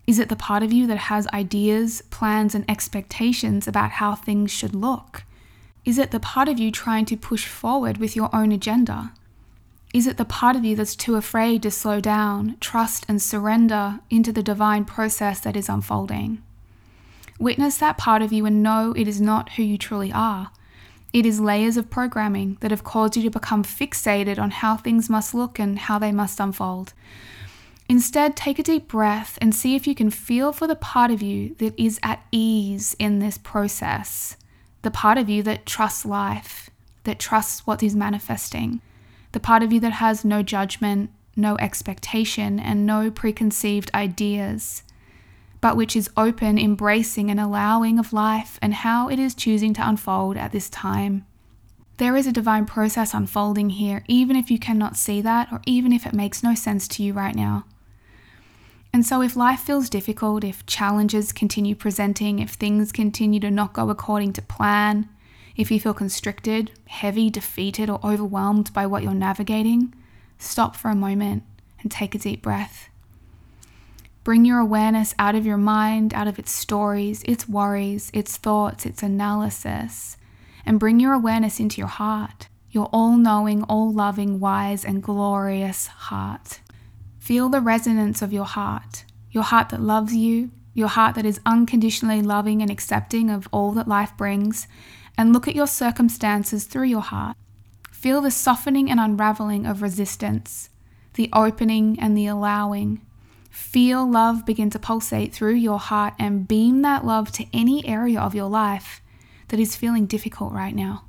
Is 0.06 0.18
it 0.18 0.28
the 0.28 0.36
part 0.36 0.62
of 0.62 0.72
you 0.72 0.86
that 0.86 0.98
has 0.98 1.26
ideas, 1.28 2.02
plans, 2.10 2.54
and 2.54 2.64
expectations 2.70 3.66
about 3.66 3.92
how 3.92 4.14
things 4.14 4.52
should 4.52 4.74
look? 4.74 5.24
Is 5.84 5.98
it 5.98 6.10
the 6.10 6.20
part 6.20 6.48
of 6.48 6.58
you 6.58 6.70
trying 6.70 7.06
to 7.06 7.16
push 7.16 7.46
forward 7.46 7.98
with 7.98 8.14
your 8.14 8.28
own 8.34 8.52
agenda? 8.52 9.12
Is 9.92 10.06
it 10.06 10.18
the 10.18 10.24
part 10.24 10.54
of 10.54 10.64
you 10.64 10.76
that's 10.76 10.94
too 10.94 11.16
afraid 11.16 11.62
to 11.62 11.70
slow 11.70 12.00
down, 12.00 12.56
trust, 12.60 13.04
and 13.08 13.20
surrender 13.20 14.00
into 14.08 14.30
the 14.30 14.42
divine 14.42 14.84
process 14.84 15.40
that 15.40 15.56
is 15.56 15.68
unfolding? 15.68 16.42
Witness 17.40 17.78
that 17.78 17.96
part 17.96 18.20
of 18.20 18.32
you 18.32 18.44
and 18.46 18.62
know 18.62 18.92
it 18.96 19.08
is 19.08 19.20
not 19.20 19.52
who 19.52 19.62
you 19.62 19.78
truly 19.78 20.12
are. 20.12 20.50
It 21.12 21.26
is 21.26 21.40
layers 21.40 21.76
of 21.76 21.90
programming 21.90 22.56
that 22.60 22.70
have 22.70 22.84
caused 22.84 23.16
you 23.16 23.22
to 23.24 23.30
become 23.30 23.64
fixated 23.64 24.38
on 24.38 24.50
how 24.50 24.76
things 24.76 25.10
must 25.10 25.34
look 25.34 25.58
and 25.58 25.78
how 25.78 25.98
they 25.98 26.12
must 26.12 26.38
unfold. 26.38 26.92
Instead, 27.88 28.36
take 28.36 28.60
a 28.60 28.62
deep 28.62 28.86
breath 28.86 29.36
and 29.40 29.52
see 29.52 29.74
if 29.74 29.86
you 29.86 29.96
can 29.96 30.10
feel 30.10 30.52
for 30.52 30.68
the 30.68 30.76
part 30.76 31.10
of 31.10 31.20
you 31.20 31.56
that 31.56 31.74
is 31.76 31.98
at 32.04 32.22
ease 32.30 32.94
in 33.00 33.18
this 33.18 33.36
process. 33.36 34.36
The 34.82 34.92
part 34.92 35.18
of 35.18 35.28
you 35.28 35.42
that 35.42 35.66
trusts 35.66 36.06
life, 36.06 36.70
that 37.02 37.18
trusts 37.18 37.66
what 37.66 37.82
is 37.82 37.96
manifesting, 37.96 38.80
the 39.32 39.40
part 39.40 39.64
of 39.64 39.72
you 39.72 39.80
that 39.80 39.94
has 39.94 40.24
no 40.24 40.42
judgment, 40.42 41.10
no 41.34 41.56
expectation, 41.58 42.60
and 42.60 42.86
no 42.86 43.10
preconceived 43.10 43.90
ideas, 43.92 44.84
but 45.60 45.76
which 45.76 45.94
is 45.94 46.10
open, 46.16 46.58
embracing, 46.58 47.30
and 47.30 47.38
allowing 47.38 47.98
of 47.98 48.12
life 48.12 48.58
and 48.62 48.74
how 48.74 49.08
it 49.08 49.18
is 49.18 49.34
choosing 49.34 49.74
to 49.74 49.86
unfold 49.86 50.36
at 50.36 50.52
this 50.52 50.70
time. 50.70 51.26
There 51.98 52.16
is 52.16 52.26
a 52.26 52.32
divine 52.32 52.64
process 52.64 53.12
unfolding 53.12 53.70
here, 53.70 54.04
even 54.08 54.34
if 54.34 54.50
you 54.50 54.58
cannot 54.58 54.96
see 54.96 55.20
that, 55.20 55.52
or 55.52 55.60
even 55.66 55.92
if 55.92 56.06
it 56.06 56.14
makes 56.14 56.42
no 56.42 56.54
sense 56.54 56.88
to 56.88 57.02
you 57.02 57.12
right 57.12 57.34
now. 57.34 57.66
And 58.92 59.04
so, 59.04 59.22
if 59.22 59.36
life 59.36 59.60
feels 59.60 59.90
difficult, 59.90 60.42
if 60.42 60.66
challenges 60.66 61.30
continue 61.30 61.74
presenting, 61.74 62.38
if 62.38 62.52
things 62.52 62.90
continue 62.90 63.38
to 63.40 63.50
not 63.50 63.74
go 63.74 63.90
according 63.90 64.32
to 64.32 64.42
plan, 64.42 65.08
if 65.56 65.70
you 65.70 65.78
feel 65.78 65.94
constricted, 65.94 66.72
heavy, 66.86 67.28
defeated, 67.28 67.90
or 67.90 68.00
overwhelmed 68.02 68.72
by 68.72 68.86
what 68.86 69.02
you're 69.02 69.12
navigating, 69.12 69.94
stop 70.38 70.74
for 70.74 70.90
a 70.90 70.96
moment 70.96 71.42
and 71.80 71.90
take 71.90 72.14
a 72.14 72.18
deep 72.18 72.40
breath. 72.40 72.88
Bring 74.22 74.44
your 74.44 74.58
awareness 74.58 75.14
out 75.18 75.34
of 75.34 75.46
your 75.46 75.56
mind, 75.56 76.12
out 76.12 76.28
of 76.28 76.38
its 76.38 76.52
stories, 76.52 77.22
its 77.22 77.48
worries, 77.48 78.10
its 78.12 78.36
thoughts, 78.36 78.84
its 78.84 79.02
analysis, 79.02 80.18
and 80.66 80.78
bring 80.78 81.00
your 81.00 81.14
awareness 81.14 81.58
into 81.58 81.80
your 81.80 81.88
heart, 81.88 82.48
your 82.70 82.90
all 82.92 83.16
knowing, 83.16 83.62
all 83.64 83.90
loving, 83.90 84.38
wise, 84.38 84.84
and 84.84 85.02
glorious 85.02 85.86
heart. 85.86 86.60
Feel 87.18 87.48
the 87.48 87.62
resonance 87.62 88.20
of 88.20 88.32
your 88.32 88.44
heart, 88.44 89.04
your 89.30 89.42
heart 89.42 89.70
that 89.70 89.80
loves 89.80 90.14
you, 90.14 90.50
your 90.74 90.88
heart 90.88 91.14
that 91.14 91.24
is 91.24 91.40
unconditionally 91.46 92.20
loving 92.20 92.60
and 92.60 92.70
accepting 92.70 93.30
of 93.30 93.48
all 93.52 93.72
that 93.72 93.88
life 93.88 94.14
brings, 94.18 94.68
and 95.16 95.32
look 95.32 95.48
at 95.48 95.56
your 95.56 95.66
circumstances 95.66 96.64
through 96.64 96.84
your 96.84 97.00
heart. 97.00 97.36
Feel 97.90 98.20
the 98.20 98.30
softening 98.30 98.90
and 98.90 99.00
unraveling 99.00 99.66
of 99.66 99.82
resistance, 99.82 100.68
the 101.14 101.30
opening 101.32 101.98
and 101.98 102.16
the 102.16 102.26
allowing. 102.26 103.00
Feel 103.50 104.08
love 104.08 104.46
begin 104.46 104.70
to 104.70 104.78
pulsate 104.78 105.34
through 105.34 105.54
your 105.54 105.78
heart 105.78 106.14
and 106.18 106.46
beam 106.46 106.82
that 106.82 107.04
love 107.04 107.30
to 107.32 107.46
any 107.52 107.86
area 107.86 108.20
of 108.20 108.34
your 108.34 108.48
life 108.48 109.02
that 109.48 109.60
is 109.60 109.76
feeling 109.76 110.06
difficult 110.06 110.52
right 110.52 110.74
now. 110.74 111.04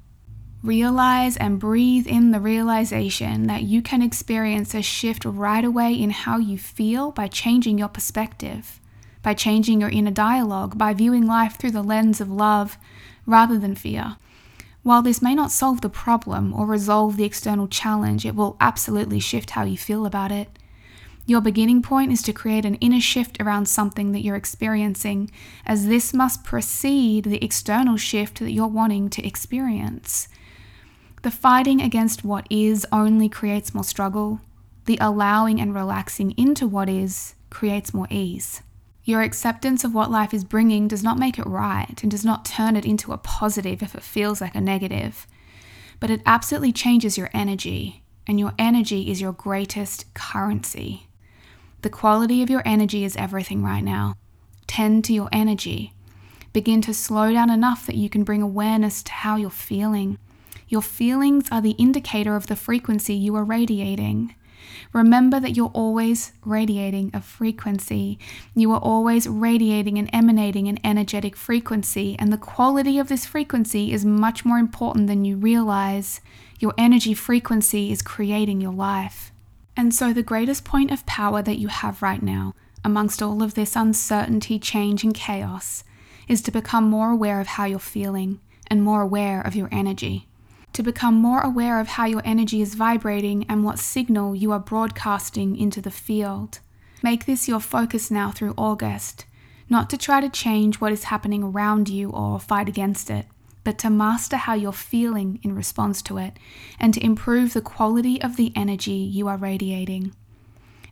Realize 0.64 1.38
and 1.38 1.60
breathe 1.60 2.06
in 2.06 2.32
the 2.32 2.40
realization 2.40 3.48
that 3.48 3.64
you 3.64 3.82
can 3.82 4.02
experience 4.02 4.76
a 4.76 4.82
shift 4.82 5.26
right 5.26 5.64
away 5.64 5.94
in 5.94 6.10
how 6.12 6.38
you 6.38 6.58
feel 6.58 7.12
by 7.12 7.28
changing 7.28 7.78
your 7.78 7.88
perspective, 7.88 8.80
by 9.24 9.34
changing 9.34 9.82
your 9.82 9.90
inner 9.90 10.12
dialogue, 10.12 10.78
by 10.78 10.94
viewing 10.94 11.26
life 11.26 11.58
through 11.58 11.72
the 11.72 11.84
lens 11.84 12.22
of 12.22 12.30
love 12.30 12.78
rather 13.26 13.58
than 13.58 13.76
fear. 13.76 14.18
While 14.84 15.04
this 15.04 15.22
may 15.22 15.36
not 15.36 15.52
solve 15.52 15.82
the 15.82 15.90
problem 15.90 16.54
or 16.54 16.66
resolve 16.66 17.18
the 17.18 17.24
external 17.24 17.68
challenge, 17.68 18.26
it 18.26 18.36
will 18.36 18.58
absolutely 18.60 19.20
shift 19.20 19.52
how 19.52 19.64
you 19.64 19.78
feel 19.78 20.06
about 20.06 20.32
it. 20.32 20.58
Your 21.28 21.42
beginning 21.42 21.82
point 21.82 22.12
is 22.12 22.22
to 22.24 22.34
create 22.34 22.66
an 22.66 22.76
inner 22.76 23.00
shift 23.00 23.40
around 23.40 23.68
something 23.68 24.12
that 24.12 24.22
you're 24.22 24.36
experiencing, 24.36 25.30
as 25.66 25.86
this 25.86 26.14
must 26.14 26.44
precede 26.44 27.26
the 27.26 27.44
external 27.44 27.96
shift 27.96 28.40
that 28.40 28.52
you're 28.52 28.68
wanting 28.68 29.10
to 29.12 29.26
experience. 29.26 30.28
The 31.22 31.32
fighting 31.32 31.80
against 31.80 32.26
what 32.26 32.48
is 32.50 32.86
only 32.92 33.30
creates 33.30 33.74
more 33.74 33.84
struggle. 33.84 34.42
The 34.86 34.98
allowing 35.00 35.62
and 35.62 35.76
relaxing 35.76 36.32
into 36.32 36.68
what 36.68 36.90
is 36.90 37.36
creates 37.52 37.94
more 37.94 38.08
ease. 38.10 38.64
Your 39.04 39.22
acceptance 39.22 39.84
of 39.84 39.94
what 39.94 40.10
life 40.12 40.34
is 40.34 40.44
bringing 40.44 40.88
does 40.88 41.04
not 41.04 41.20
make 41.20 41.38
it 41.38 41.46
right 41.46 42.02
and 42.02 42.10
does 42.10 42.26
not 42.26 42.46
turn 42.46 42.76
it 42.76 42.86
into 42.86 43.14
a 43.14 43.18
positive 43.18 43.84
if 43.84 43.94
it 43.94 44.04
feels 44.04 44.42
like 44.42 44.56
a 44.56 44.62
negative, 44.62 45.28
but 46.00 46.10
it 46.10 46.22
absolutely 46.26 46.72
changes 46.72 47.18
your 47.18 47.30
energy, 47.34 48.04
and 48.26 48.40
your 48.40 48.54
energy 48.58 49.12
is 49.12 49.22
your 49.22 49.34
greatest 49.34 50.12
currency. 50.14 51.08
The 51.82 51.90
quality 51.90 52.44
of 52.44 52.50
your 52.50 52.62
energy 52.64 53.04
is 53.04 53.16
everything 53.16 53.64
right 53.64 53.84
now. 53.84 54.16
Tend 54.68 55.04
to 55.06 55.14
your 55.14 55.30
energy. 55.32 55.94
Begin 56.54 56.82
to 56.82 56.94
slow 56.94 57.34
down 57.34 57.50
enough 57.50 57.86
that 57.88 57.96
you 57.96 58.10
can 58.10 58.24
bring 58.24 58.42
awareness 58.42 59.02
to 59.04 59.12
how 59.12 59.36
you're 59.36 59.50
feeling. 59.50 60.20
Your 60.68 60.82
feelings 60.84 61.48
are 61.52 61.62
the 61.62 61.72
indicator 61.72 62.36
of 62.36 62.48
the 62.48 62.56
frequency 62.56 63.16
you 63.16 63.36
are 63.36 63.44
radiating. 63.44 64.36
Remember 64.94 65.40
that 65.40 65.58
you're 65.58 65.72
always 65.74 66.34
radiating 66.46 67.10
a 67.14 67.22
frequency. 67.22 68.20
You 68.54 68.72
are 68.74 68.80
always 68.80 69.28
radiating 69.28 69.98
and 69.98 70.10
emanating 70.14 70.68
an 70.68 70.80
energetic 70.84 71.36
frequency, 71.36 72.16
and 72.20 72.32
the 72.32 72.38
quality 72.38 73.00
of 73.00 73.08
this 73.08 73.26
frequency 73.26 73.92
is 73.92 74.06
much 74.06 74.46
more 74.46 74.60
important 74.60 75.08
than 75.08 75.26
you 75.26 75.36
realize. 75.36 76.22
Your 76.60 76.74
energy 76.78 77.16
frequency 77.16 77.92
is 77.92 78.02
creating 78.02 78.62
your 78.62 78.74
life. 78.74 79.31
And 79.76 79.94
so, 79.94 80.14
the 80.14 80.24
greatest 80.24 80.66
point 80.66 80.92
of 80.92 81.06
power 81.06 81.42
that 81.42 81.58
you 81.58 81.68
have 81.68 82.02
right 82.02 82.22
now, 82.22 82.54
amongst 82.84 83.22
all 83.22 83.42
of 83.42 83.54
this 83.54 83.76
uncertainty, 83.76 84.60
change, 84.60 85.04
and 85.04 85.14
chaos, 85.14 85.84
is 86.28 86.42
to 86.44 86.52
become 86.52 86.90
more 86.90 87.12
aware 87.12 87.40
of 87.40 87.48
how 87.48 87.66
you're 87.66 87.80
feeling 87.80 88.40
and 88.68 88.84
more 88.84 89.02
aware 89.02 89.42
of 89.42 89.56
your 89.56 89.70
energy 89.72 90.28
to 90.74 90.84
become 90.84 91.16
more 91.16 91.42
aware 91.42 91.80
of 91.80 91.90
how 91.90 92.06
your 92.06 92.22
energy 92.24 92.62
is 92.62 92.76
vibrating 92.76 93.46
and 93.50 93.64
what 93.64 93.80
signal 93.80 94.36
you 94.36 94.52
are 94.52 94.60
broadcasting 94.60 95.58
into 95.58 95.82
the 95.82 95.92
field. 95.92 96.60
Make 97.04 97.26
this 97.26 97.48
your 97.48 97.60
focus 97.60 98.10
now 98.10 98.32
through 98.32 98.54
August, 98.58 99.26
not 99.70 99.90
to 99.90 99.98
try 99.98 100.22
to 100.22 100.30
change 100.30 100.80
what 100.80 100.94
is 100.94 101.06
happening 101.06 101.44
around 101.44 101.90
you 101.90 102.10
or 102.10 102.40
fight 102.40 102.70
against 102.70 103.10
it, 103.10 103.26
but 103.64 103.78
to 103.80 103.90
master 103.90 104.38
how 104.38 104.54
you're 104.54 104.72
feeling 104.72 105.40
in 105.44 105.56
response 105.56 106.02
to 106.04 106.18
it 106.18 106.38
and 106.80 106.94
to 106.94 107.04
improve 107.04 107.54
the 107.54 107.62
quality 107.62 108.22
of 108.22 108.36
the 108.36 108.52
energy 108.56 108.92
you 108.92 109.28
are 109.28 109.38
radiating. 109.38 110.14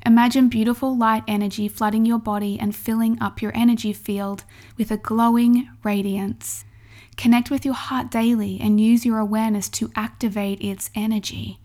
Imagine 0.06 0.48
beautiful 0.48 0.98
light 0.98 1.24
energy 1.28 1.68
flooding 1.68 2.06
your 2.06 2.20
body 2.20 2.58
and 2.60 2.76
filling 2.76 3.22
up 3.22 3.42
your 3.42 3.52
energy 3.54 3.92
field 3.92 4.44
with 4.78 4.92
a 4.92 4.98
glowing 4.98 5.70
radiance. 5.84 6.64
Connect 7.18 7.52
with 7.52 7.66
your 7.66 7.74
heart 7.74 8.10
daily 8.10 8.60
and 8.62 8.80
use 8.80 9.06
your 9.06 9.20
awareness 9.20 9.68
to 9.70 9.92
activate 9.96 10.62
its 10.62 10.90
energy. 10.96 11.60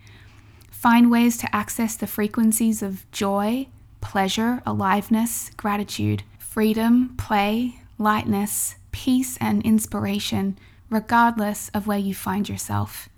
Find 0.68 1.11
ways 1.11 1.36
to 1.38 1.55
access 1.55 1.94
the 1.94 2.09
frequencies 2.09 2.82
of 2.82 3.11
joy, 3.12 3.68
pleasure, 4.00 4.62
aliveness, 4.66 5.50
gratitude, 5.57 6.24
freedom, 6.38 7.14
play, 7.16 7.80
lightness, 7.98 8.74
peace 8.90 9.38
and 9.40 9.62
inspiration, 9.64 10.59
regardless 10.91 11.68
of 11.70 11.87
where 11.87 11.99
you 11.99 12.14
find 12.14 12.49
yourself. 12.49 13.09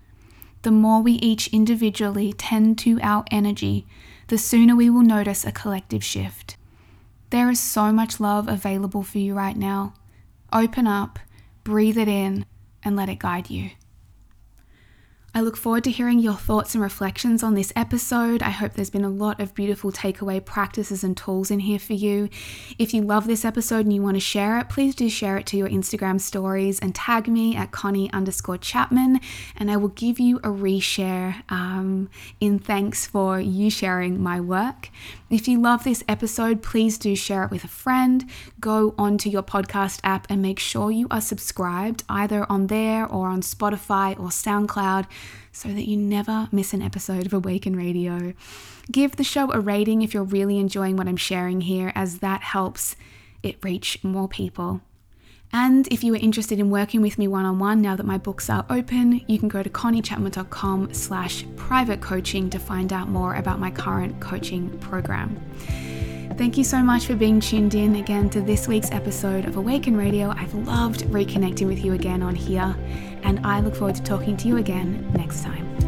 The 0.62 0.70
more 0.70 1.00
we 1.00 1.12
each 1.12 1.48
individually 1.48 2.32
tend 2.32 2.78
to 2.78 2.98
our 3.02 3.24
energy, 3.30 3.86
the 4.28 4.38
sooner 4.38 4.74
we 4.74 4.90
will 4.90 5.02
notice 5.02 5.44
a 5.44 5.52
collective 5.52 6.02
shift. 6.02 6.56
There 7.30 7.50
is 7.50 7.60
so 7.60 7.92
much 7.92 8.20
love 8.20 8.48
available 8.48 9.02
for 9.02 9.18
you 9.18 9.34
right 9.34 9.56
now. 9.56 9.94
Open 10.52 10.86
up, 10.86 11.18
breathe 11.64 11.98
it 11.98 12.08
in, 12.08 12.46
and 12.82 12.96
let 12.96 13.08
it 13.08 13.18
guide 13.18 13.50
you. 13.50 13.70
I 15.36 15.40
look 15.40 15.58
forward 15.58 15.84
to 15.84 15.90
hearing 15.90 16.18
your 16.18 16.32
thoughts 16.32 16.74
and 16.74 16.82
reflections 16.82 17.42
on 17.42 17.52
this 17.52 17.70
episode. 17.76 18.42
I 18.42 18.48
hope 18.48 18.72
there's 18.72 18.88
been 18.88 19.04
a 19.04 19.10
lot 19.10 19.38
of 19.38 19.54
beautiful 19.54 19.92
takeaway 19.92 20.42
practices 20.42 21.04
and 21.04 21.14
tools 21.14 21.50
in 21.50 21.58
here 21.58 21.78
for 21.78 21.92
you. 21.92 22.30
If 22.78 22.94
you 22.94 23.02
love 23.02 23.26
this 23.26 23.44
episode 23.44 23.84
and 23.84 23.92
you 23.92 24.00
want 24.00 24.16
to 24.16 24.20
share 24.20 24.58
it, 24.58 24.70
please 24.70 24.94
do 24.94 25.10
share 25.10 25.36
it 25.36 25.44
to 25.48 25.58
your 25.58 25.68
Instagram 25.68 26.22
stories 26.22 26.80
and 26.80 26.94
tag 26.94 27.28
me 27.28 27.54
at 27.54 27.70
Connie 27.70 28.10
underscore 28.14 28.56
Chapman, 28.56 29.20
and 29.58 29.70
I 29.70 29.76
will 29.76 29.88
give 29.88 30.18
you 30.18 30.38
a 30.38 30.48
reshare 30.48 31.42
um, 31.50 32.08
in 32.40 32.58
thanks 32.58 33.04
for 33.04 33.38
you 33.38 33.68
sharing 33.68 34.22
my 34.22 34.40
work. 34.40 34.88
If 35.28 35.48
you 35.48 35.60
love 35.60 35.82
this 35.82 36.04
episode, 36.06 36.62
please 36.62 36.98
do 36.98 37.16
share 37.16 37.42
it 37.42 37.50
with 37.50 37.64
a 37.64 37.68
friend. 37.68 38.30
Go 38.60 38.94
onto 38.96 39.28
your 39.28 39.42
podcast 39.42 39.98
app 40.04 40.24
and 40.30 40.40
make 40.40 40.60
sure 40.60 40.92
you 40.92 41.08
are 41.10 41.20
subscribed 41.20 42.04
either 42.08 42.46
on 42.48 42.68
there 42.68 43.04
or 43.04 43.26
on 43.26 43.40
Spotify 43.40 44.12
or 44.20 44.28
SoundCloud 44.28 45.06
so 45.50 45.68
that 45.70 45.88
you 45.88 45.96
never 45.96 46.48
miss 46.52 46.72
an 46.72 46.80
episode 46.80 47.26
of 47.26 47.34
Awaken 47.34 47.74
Radio. 47.74 48.34
Give 48.92 49.16
the 49.16 49.24
show 49.24 49.50
a 49.50 49.58
rating 49.58 50.02
if 50.02 50.14
you're 50.14 50.22
really 50.22 50.58
enjoying 50.58 50.96
what 50.96 51.08
I'm 51.08 51.16
sharing 51.16 51.62
here, 51.62 51.90
as 51.96 52.20
that 52.20 52.42
helps 52.42 52.94
it 53.42 53.64
reach 53.64 54.04
more 54.04 54.28
people. 54.28 54.80
And 55.52 55.88
if 55.88 56.04
you 56.04 56.12
are 56.14 56.18
interested 56.18 56.58
in 56.58 56.70
working 56.70 57.00
with 57.00 57.18
me 57.18 57.28
one-on-one 57.28 57.80
now 57.80 57.96
that 57.96 58.04
my 58.04 58.18
books 58.18 58.50
are 58.50 58.66
open, 58.68 59.24
you 59.26 59.38
can 59.38 59.48
go 59.48 59.62
to 59.62 59.70
conniechapman.com 59.70 60.92
slash 60.92 61.44
private 61.56 62.00
coaching 62.00 62.50
to 62.50 62.58
find 62.58 62.92
out 62.92 63.08
more 63.08 63.34
about 63.36 63.58
my 63.58 63.70
current 63.70 64.20
coaching 64.20 64.76
program. 64.78 65.40
Thank 66.36 66.58
you 66.58 66.64
so 66.64 66.82
much 66.82 67.06
for 67.06 67.14
being 67.14 67.40
tuned 67.40 67.74
in 67.74 67.96
again 67.96 68.28
to 68.30 68.42
this 68.42 68.68
week's 68.68 68.90
episode 68.90 69.46
of 69.46 69.56
Awaken 69.56 69.96
Radio. 69.96 70.30
I've 70.30 70.52
loved 70.54 71.04
reconnecting 71.04 71.66
with 71.66 71.82
you 71.82 71.94
again 71.94 72.22
on 72.22 72.34
here, 72.34 72.76
and 73.22 73.40
I 73.46 73.60
look 73.60 73.74
forward 73.74 73.96
to 73.96 74.02
talking 74.02 74.36
to 74.38 74.48
you 74.48 74.58
again 74.58 75.10
next 75.14 75.42
time. 75.42 75.85